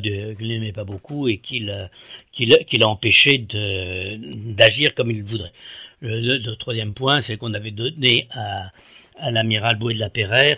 pas 0.76 0.84
beaucoup 0.84 1.28
et 1.28 1.38
qui 1.38 1.60
l'a, 1.60 1.90
qui 2.34 2.46
l'a, 2.46 2.88
empêché 2.88 3.48
d'agir 4.60 4.94
comme 4.94 5.10
il 5.12 5.24
voudrait. 5.24 5.54
Le, 6.02 6.54
troisième 6.56 6.94
point, 6.94 7.22
c'est 7.22 7.38
qu'on 7.38 7.54
avait 7.54 7.72
donné 7.72 8.28
à, 8.32 9.32
l'amiral 9.32 9.78
Boué 9.78 9.94
de 9.94 10.00
la 10.00 10.10
Perrère 10.10 10.58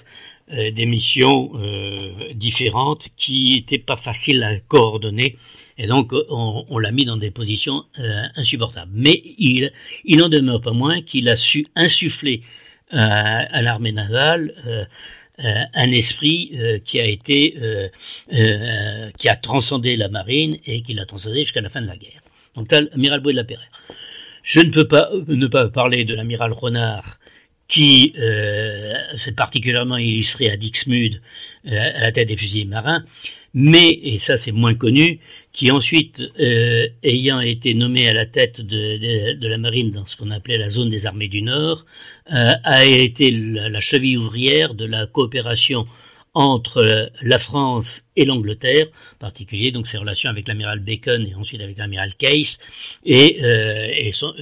euh, 0.52 0.72
des 0.72 0.86
missions 0.86 1.52
euh, 1.56 2.34
différentes 2.34 3.08
qui 3.18 3.56
n'étaient 3.56 3.84
pas 3.84 3.96
faciles 3.96 4.44
à 4.44 4.58
coordonner 4.68 5.38
et 5.78 5.88
donc 5.88 6.12
on, 6.30 6.78
l'a 6.78 6.92
mis 6.92 7.06
dans 7.06 7.18
des 7.18 7.32
positions 7.32 7.86
euh, 7.98 8.22
insupportables. 8.36 8.92
Mais 8.94 9.22
il, 9.40 9.72
il 10.06 10.18
n'en 10.18 10.30
demeure 10.30 10.62
pas 10.62 10.74
moins 10.74 11.02
qu'il 11.02 11.28
a 11.30 11.36
su 11.36 11.66
insuffler 11.76 12.44
à 12.92 13.62
l'armée 13.62 13.94
navale 13.94 14.54
euh, 14.68 14.84
un 15.42 15.92
esprit 15.92 16.52
euh, 16.54 16.80
qui 16.84 17.00
a 17.00 17.06
été 17.06 17.56
euh, 17.62 19.10
qui 19.18 19.28
a 19.30 19.36
transcendé 19.36 19.96
la 19.96 20.08
marine 20.08 20.56
et 20.66 20.82
qui 20.82 20.94
l'a 20.94 21.06
transcendé 21.06 21.42
jusqu'à 21.42 21.62
la 21.62 21.70
fin 21.70 21.82
de 21.82 21.88
la 21.88 21.98
guerre. 21.98 22.22
Donc 22.56 22.72
l'amiral 22.72 23.22
Boué 23.22 23.34
de 23.34 23.38
la 23.38 23.44
Perrère. 23.44 23.70
Je 24.44 24.60
ne 24.60 24.72
peux 24.72 24.88
pas 24.88 25.10
ne 25.28 25.48
pas 25.48 25.70
parler 25.70 26.04
de 26.04 26.14
l'amiral 26.14 26.52
Renard 26.54 27.18
qui 27.68 28.14
s'est 29.18 29.32
particulièrement 29.32 29.96
illustré 29.96 30.50
à 30.50 30.58
Dixmude 30.58 31.22
à 31.66 32.02
la 32.02 32.12
tête 32.12 32.28
des 32.28 32.36
fusiliers 32.36 32.66
marins, 32.66 33.06
mais, 33.54 33.90
et 33.92 34.18
ça 34.18 34.36
c'est 34.36 34.52
moins 34.52 34.74
connu, 34.74 35.20
qui 35.54 35.72
ensuite, 35.72 36.22
ayant 37.04 37.40
été 37.40 37.74
nommé 37.76 38.10
à 38.10 38.14
la 38.14 38.26
tête 38.26 38.60
de, 38.60 39.36
de, 39.36 39.48
la 39.48 39.58
marine 39.58 39.92
dans 39.92 40.06
ce 40.06 40.18
qu'on 40.18 40.32
appelait 40.32 40.58
la 40.58 40.70
zone 40.70 40.90
des 40.90 41.06
armées 41.06 41.30
du 41.30 41.44
Nord, 41.44 41.86
euh, 41.86 41.86
a 42.28 42.86
été 42.86 43.32
la, 43.32 43.80
cheville 43.82 44.18
ouvrière 44.18 44.74
de 44.74 44.86
la 44.86 45.08
coopération 45.08 45.86
entre 46.34 47.12
la 47.22 47.40
France 47.40 48.04
et 48.16 48.24
l'Angleterre, 48.26 48.88
en 49.16 49.20
particulier 49.20 49.72
donc 49.72 49.86
ses 49.88 49.98
relations 49.98 50.30
avec 50.30 50.48
l'amiral 50.48 50.80
Bacon 50.80 51.28
et 51.28 51.36
ensuite 51.36 51.62
avec 51.62 51.78
l'amiral 51.78 52.14
Case, 52.18 52.58
et, 53.04 53.42
euh, 53.44 54.12
son, 54.14 54.34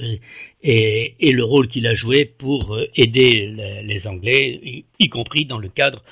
et, 0.62 1.32
le 1.32 1.44
rôle 1.44 1.66
qu'il 1.68 1.86
a 1.86 1.94
joué 1.94 2.24
pour 2.26 2.78
aider 2.94 3.82
les, 3.82 4.06
Anglais, 4.06 4.84
y, 4.98 5.08
compris 5.08 5.46
dans 5.46 5.58
le 5.58 5.68
cadre 5.68 6.02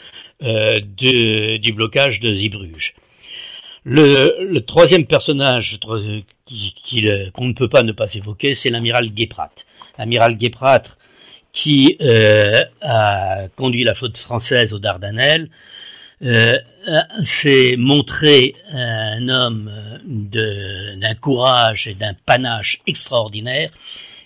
euh, 0.42 0.78
du 1.60 1.72
blocage 1.72 2.18
de 2.20 2.34
Zeebrugge. 2.34 2.94
Le, 3.84 4.58
troisième 4.60 5.06
personnage 5.06 5.78
qu'on 5.80 7.46
ne 7.46 7.52
peut 7.52 7.68
pas 7.68 7.82
ne 7.82 7.92
pas 7.92 8.12
évoquer, 8.12 8.54
c'est 8.54 8.70
l'amiral 8.70 9.10
Guéprat. 9.10 9.52
L'amiral 9.98 10.36
Guéprat 10.36 10.82
qui 11.58 11.96
euh, 12.00 12.60
a 12.80 13.48
conduit 13.56 13.82
la 13.82 13.94
flotte 13.94 14.16
française 14.16 14.72
aux 14.72 14.78
Dardanelles, 14.78 15.50
euh, 16.22 16.52
s'est 17.24 17.74
montré 17.76 18.54
un 18.70 19.28
homme 19.28 19.70
d'un 20.04 21.14
courage 21.16 21.88
et 21.88 21.94
d'un 21.94 22.14
panache 22.26 22.78
extraordinaire, 22.86 23.70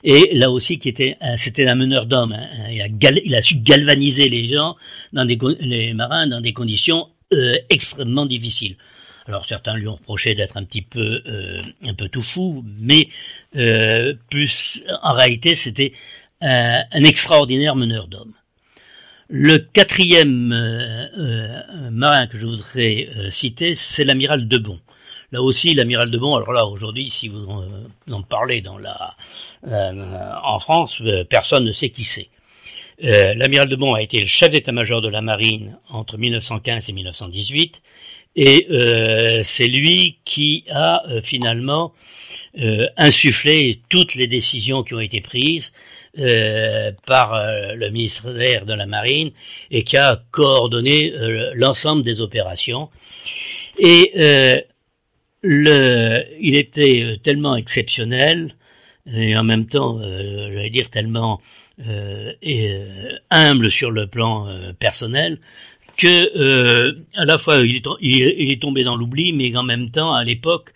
et 0.05 0.37
là 0.37 0.51
aussi 0.51 0.79
qui 0.79 0.91
était 0.91 1.17
c'était 1.39 1.67
un 1.67 1.75
meneur 1.75 2.05
d'hommes. 2.05 2.33
Hein. 2.33 2.69
Il, 2.71 3.35
a 3.35 3.43
su 3.43 3.57
galvaniser 3.57 4.29
les 4.29 4.53
gens, 4.53 4.77
les 5.13 5.95
marins, 5.95 6.27
dans 6.27 6.41
des 6.43 6.53
conditions 6.53 7.09
euh, 7.33 7.53
extrêmement 7.71 8.27
difficiles. 8.27 8.77
Alors 9.27 9.47
certains 9.47 9.75
lui 9.75 9.89
ont 9.89 9.95
reproché 9.95 10.35
d'être 10.35 10.57
un 10.59 10.65
petit 10.65 10.83
peu 10.83 11.23
un 11.83 11.95
peu 11.95 12.09
tout 12.09 12.23
fou, 12.23 12.63
mais 12.79 13.09
plus 14.31 14.83
en 15.03 15.15
réalité 15.15 15.55
c'était 15.55 15.93
un 16.43 17.05
extraordinaire 17.05 17.77
meneur 17.77 18.09
d'hommes. 18.09 18.35
Le 19.35 19.57
quatrième 19.57 20.53
euh, 20.53 21.07
euh, 21.17 21.91
marin 21.91 22.27
que 22.27 22.37
je 22.37 22.45
voudrais 22.45 23.09
euh, 23.17 23.31
citer, 23.31 23.75
c'est 23.75 24.05
l'amiral 24.05 24.47
Debon. 24.47 24.79
Là 25.33 25.41
aussi, 25.41 25.73
l'amiral 25.73 26.11
Debon, 26.11 26.37
alors 26.37 26.53
là 26.53 26.67
aujourd'hui, 26.67 27.09
si 27.11 27.29
vous 27.29 27.47
en 28.11 28.23
parlez 28.23 28.61
dans 28.61 28.77
la, 28.77 29.17
en 30.45 30.59
France, 30.59 31.01
personne 31.31 31.65
ne 31.65 31.71
sait 31.71 31.89
qui 31.89 32.05
c'est. 32.05 32.29
l'amiral 33.01 33.71
Debon 33.71 33.95
a 33.95 34.03
été 34.03 34.21
le 34.21 34.27
chef 34.27 34.51
d'état-major 34.51 35.01
de 35.01 35.09
la 35.09 35.23
marine 35.23 35.79
entre 35.89 36.19
1915 36.19 36.91
et 36.91 36.93
1918, 36.93 37.81
et 38.37 38.67
c'est 39.45 39.69
lui 39.69 40.19
qui 40.27 40.67
a 40.71 41.03
finalement 41.23 41.95
insufflé 42.99 43.81
toutes 43.89 44.15
les 44.15 44.27
décisions 44.27 44.83
qui 44.83 44.93
ont 44.93 45.01
été 45.01 45.23
prises 45.23 45.73
euh, 46.19 46.93
par 47.07 47.33
euh, 47.33 47.75
le 47.75 47.89
ministère 47.89 48.67
de 48.67 48.75
la 48.75 48.85
Marine 48.85 49.31
et 49.71 49.83
qui 49.83 49.97
a 49.97 50.21
coordonné 50.31 51.11
euh, 51.15 51.53
l'ensemble 51.55 52.03
des 52.03 52.21
opérations. 52.21 52.91
Et 53.79 54.13
le, 55.43 56.19
il 56.39 56.57
était 56.59 57.19
tellement 57.23 57.57
exceptionnel 57.57 58.55
et 59.11 59.35
en 59.39 59.43
même 59.43 59.67
temps, 59.67 59.99
j'allais 60.03 60.69
dire 60.69 60.91
tellement 60.91 61.41
humble 63.31 63.71
sur 63.71 63.91
le 63.91 64.07
plan 64.07 64.47
personnel 64.79 65.39
que 65.97 66.91
à 67.17 67.25
la 67.25 67.39
fois 67.39 67.61
il 67.61 67.77
est, 67.77 68.37
il 68.39 68.53
est 68.53 68.61
tombé 68.61 68.83
dans 68.83 68.97
l'oubli, 68.97 69.33
mais 69.33 69.57
en 69.57 69.63
même 69.63 69.91
temps 69.91 70.13
à 70.13 70.25
l'époque 70.25 70.75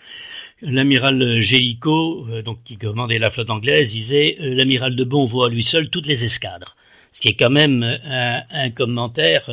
L'amiral 0.62 1.42
Gélico, 1.42 2.26
euh, 2.30 2.40
donc 2.40 2.64
qui 2.64 2.78
commandait 2.78 3.18
la 3.18 3.30
flotte 3.30 3.50
anglaise, 3.50 3.92
disait 3.92 4.38
euh, 4.40 4.54
l'amiral 4.54 4.96
de 4.96 5.04
Bon 5.04 5.26
voit 5.26 5.48
à 5.48 5.50
lui 5.50 5.62
seul 5.62 5.90
toutes 5.90 6.06
les 6.06 6.24
escadres, 6.24 6.76
ce 7.12 7.20
qui 7.20 7.28
est 7.28 7.34
quand 7.34 7.50
même 7.50 7.82
un, 7.82 8.70
commentaire 8.70 9.50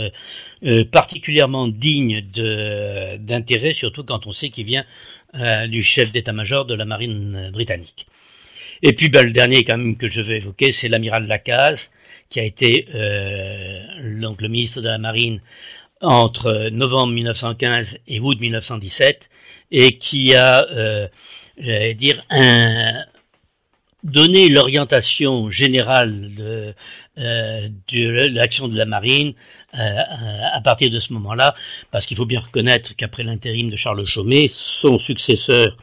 euh, 0.63 0.85
particulièrement 0.85 1.67
digne 1.67 2.21
d'intérêt, 3.19 3.73
surtout 3.73 4.05
quand 4.05 4.27
on 4.27 4.31
sait 4.31 4.49
qu'il 4.49 4.65
vient 4.65 4.85
du 5.67 5.81
chef 5.81 6.11
d'état-major 6.11 6.65
de 6.65 6.75
la 6.75 6.85
marine 6.85 7.49
britannique. 7.51 8.05
Et 8.83 8.93
puis 8.93 9.09
ben, 9.09 9.25
le 9.25 9.31
dernier 9.31 9.63
quand 9.63 9.77
même 9.77 9.97
que 9.97 10.07
je 10.07 10.21
vais 10.21 10.37
évoquer, 10.37 10.71
c'est 10.71 10.87
l'amiral 10.87 11.25
Lacaze, 11.25 11.89
qui 12.29 12.39
a 12.39 12.43
été 12.43 12.87
donc 14.21 14.41
le 14.41 14.47
ministre 14.47 14.81
de 14.81 14.89
la 14.89 14.99
marine 14.99 15.41
entre 16.01 16.69
novembre 16.69 17.13
1915 17.13 17.97
et 18.07 18.19
août 18.19 18.39
1917 18.39 19.27
et 19.73 19.97
qui 19.97 20.33
a, 20.36 20.65
euh, 20.71 21.07
j'allais 21.57 21.95
dire, 21.95 22.23
un, 22.29 23.03
donné 24.03 24.47
l'orientation 24.47 25.49
générale 25.49 26.33
de, 26.36 26.73
euh, 27.17 27.67
de 27.91 28.29
l'action 28.33 28.67
de 28.67 28.77
la 28.77 28.86
marine 28.86 29.33
euh, 29.73 29.97
à 30.53 30.62
partir 30.62 30.91
de 30.91 30.99
ce 30.99 31.12
moment-là, 31.13 31.55
parce 31.91 32.05
qu'il 32.05 32.15
faut 32.15 32.25
bien 32.27 32.41
reconnaître 32.41 32.95
qu'après 32.95 33.23
l'intérim 33.23 33.69
de 33.69 33.75
Charles 33.75 34.05
Chaumet, 34.05 34.47
son 34.49 34.99
successeur 34.99 35.75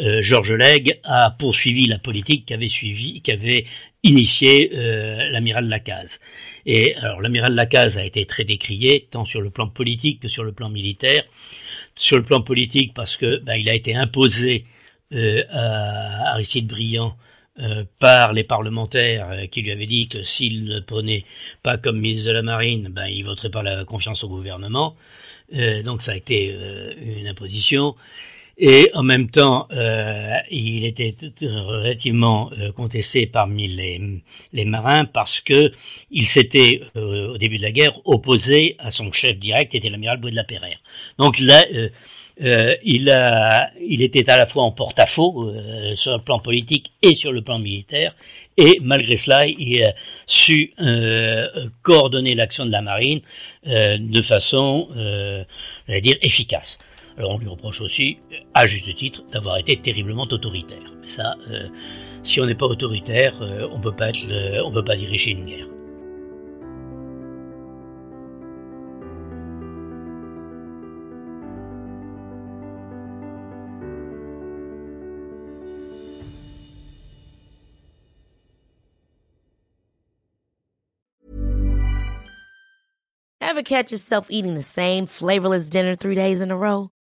euh, 0.00 0.22
Georges 0.22 0.52
Legge 0.52 0.98
a 1.04 1.30
poursuivi 1.38 1.86
la 1.86 1.98
politique 1.98 2.46
qu'avait 2.46 2.68
suivi, 2.68 3.20
qu'avait 3.22 3.66
initié 4.02 4.70
euh, 4.74 5.30
l'amiral 5.30 5.68
Lacaze. 5.68 6.20
Et 6.66 6.94
alors 6.96 7.20
l'amiral 7.20 7.54
Lacaze 7.54 7.98
a 7.98 8.04
été 8.04 8.24
très 8.26 8.44
décrié, 8.44 9.08
tant 9.10 9.24
sur 9.24 9.40
le 9.40 9.50
plan 9.50 9.68
politique 9.68 10.20
que 10.20 10.28
sur 10.28 10.44
le 10.44 10.52
plan 10.52 10.68
militaire 10.68 11.22
sur 11.98 12.16
le 12.16 12.22
plan 12.22 12.40
politique 12.40 12.94
parce 12.94 13.16
que 13.16 13.42
ben, 13.42 13.54
il 13.54 13.68
a 13.68 13.74
été 13.74 13.94
imposé 13.94 14.64
euh, 15.12 15.42
à 15.50 16.32
Aristide 16.32 16.68
Briand 16.68 17.16
euh, 17.58 17.84
par 17.98 18.32
les 18.32 18.44
parlementaires 18.44 19.28
euh, 19.30 19.46
qui 19.46 19.62
lui 19.62 19.72
avaient 19.72 19.86
dit 19.86 20.08
que 20.08 20.22
s'il 20.22 20.64
ne 20.64 20.80
prenait 20.80 21.24
pas 21.62 21.76
comme 21.76 21.98
ministre 21.98 22.28
de 22.28 22.34
la 22.34 22.42
Marine, 22.42 22.88
ben, 22.90 23.06
il 23.06 23.24
voterait 23.24 23.50
pas 23.50 23.62
la 23.62 23.84
confiance 23.84 24.22
au 24.24 24.28
gouvernement. 24.28 24.94
donc 25.84 26.02
ça 26.02 26.12
a 26.12 26.16
été 26.16 26.54
une 27.00 27.26
imposition. 27.26 27.96
Et 28.60 28.90
en 28.94 29.04
même 29.04 29.30
temps, 29.30 29.68
euh, 29.70 30.36
il 30.50 30.84
était 30.84 31.14
relativement 31.42 32.50
euh, 32.58 32.72
contesté 32.72 33.26
parmi 33.26 33.68
les, 33.68 34.00
les, 34.52 34.64
marins 34.64 35.04
parce 35.04 35.40
que 35.40 35.70
il 36.10 36.26
s'était, 36.26 36.80
euh, 36.96 37.34
au 37.34 37.38
début 37.38 37.58
de 37.58 37.62
la 37.62 37.70
guerre, 37.70 37.92
opposé 38.04 38.74
à 38.80 38.90
son 38.90 39.12
chef 39.12 39.38
direct, 39.38 39.70
qui 39.70 39.76
était 39.76 39.90
l'amiral 39.90 40.18
Boué 40.18 40.32
de 40.32 40.36
la. 40.36 40.44
Donc 41.18 41.38
là, 41.38 41.64
il, 42.82 43.10
a, 43.10 43.70
il 43.80 44.02
était 44.02 44.28
à 44.28 44.36
la 44.36 44.46
fois 44.46 44.64
en 44.64 44.72
porte-à-faux 44.72 45.52
sur 45.94 46.12
le 46.12 46.22
plan 46.22 46.40
politique 46.40 46.90
et 47.02 47.14
sur 47.14 47.30
le 47.30 47.42
plan 47.42 47.60
militaire, 47.60 48.14
et 48.56 48.78
malgré 48.80 49.16
cela, 49.16 49.46
il 49.46 49.84
a 49.84 49.92
su 50.26 50.72
coordonner 51.82 52.34
l'action 52.34 52.66
de 52.66 52.72
la 52.72 52.80
marine 52.82 53.20
de 53.64 54.22
façon, 54.22 54.88
dire, 55.88 56.16
efficace. 56.22 56.78
Alors 57.18 57.32
on 57.32 57.38
lui 57.38 57.48
reproche 57.48 57.80
aussi, 57.80 58.18
à 58.54 58.68
juste 58.68 58.94
titre, 58.94 59.24
d'avoir 59.32 59.58
été 59.58 59.76
terriblement 59.76 60.22
autoritaire. 60.22 60.92
Mais 61.00 61.08
ça, 61.08 61.34
euh, 61.50 61.68
si 62.22 62.40
on 62.40 62.46
n'est 62.46 62.54
pas 62.54 62.66
autoritaire, 62.66 63.36
euh, 63.42 63.66
on 63.72 63.80
peut 63.80 63.90
peut 63.90 64.84
pas 64.84 64.96
diriger 64.96 65.32
une 65.32 65.44
guerre. 65.44 65.66
Ever 83.40 83.62
catch 83.64 83.90
yourself 83.90 84.28
eating 84.30 84.54
the 84.54 84.62
same 84.62 85.06
flavorless 85.06 85.68
dinner 85.68 85.96
three 85.96 86.14
days 86.14 86.40
in 86.40 86.52
a 86.52 86.56
row? 86.56 86.90